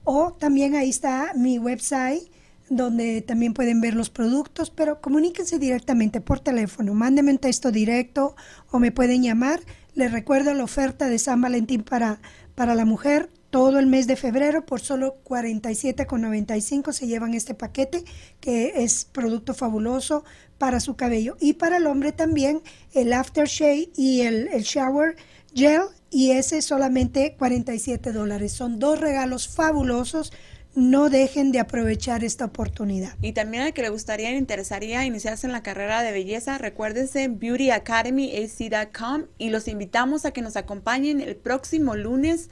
[0.03, 2.21] O también ahí está mi website
[2.69, 8.35] donde también pueden ver los productos, pero comuníquense directamente por teléfono, mándenme un texto directo
[8.69, 9.59] o me pueden llamar.
[9.95, 12.21] Les recuerdo la oferta de San Valentín para,
[12.53, 18.03] para la mujer todo el mes de febrero por solo 47,95 se llevan este paquete
[18.39, 20.23] que es producto fabuloso
[20.57, 22.61] para su cabello y para el hombre también
[22.93, 25.15] el aftershave y el, el shower
[25.53, 28.51] gel y ese solamente 47 dólares.
[28.51, 30.33] Son dos regalos fabulosos.
[30.73, 33.15] No dejen de aprovechar esta oportunidad.
[33.21, 37.27] y también al que le gustaría e interesaría iniciarse en la carrera de belleza, recuérdense
[37.27, 42.49] beautyacademyac.com y los invitamos a que nos acompañen el próximo lunes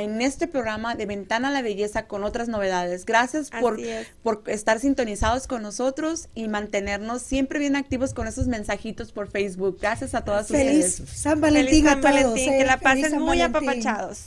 [0.00, 3.04] en este programa de Ventana a la Belleza con otras novedades.
[3.04, 4.08] Gracias por, Así es.
[4.22, 9.78] por estar sintonizados con nosotros y mantenernos siempre bien activos con esos mensajitos por Facebook.
[9.80, 11.18] Gracias a todas Feliz ustedes.
[11.20, 12.14] San Valentín Feliz a San todos.
[12.14, 12.58] Valentín, eh.
[12.58, 13.56] que la Feliz pasen muy Valentín.
[13.80, 14.20] apapachados.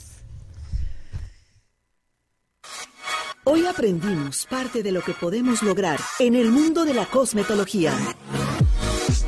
[3.44, 7.94] Hoy aprendimos parte de lo que podemos lograr en el mundo de la cosmetología.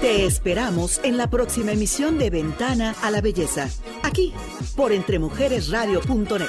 [0.01, 3.69] Te esperamos en la próxima emisión de Ventana a la Belleza,
[4.03, 4.33] aquí
[4.75, 6.49] por entremujeresradio.net.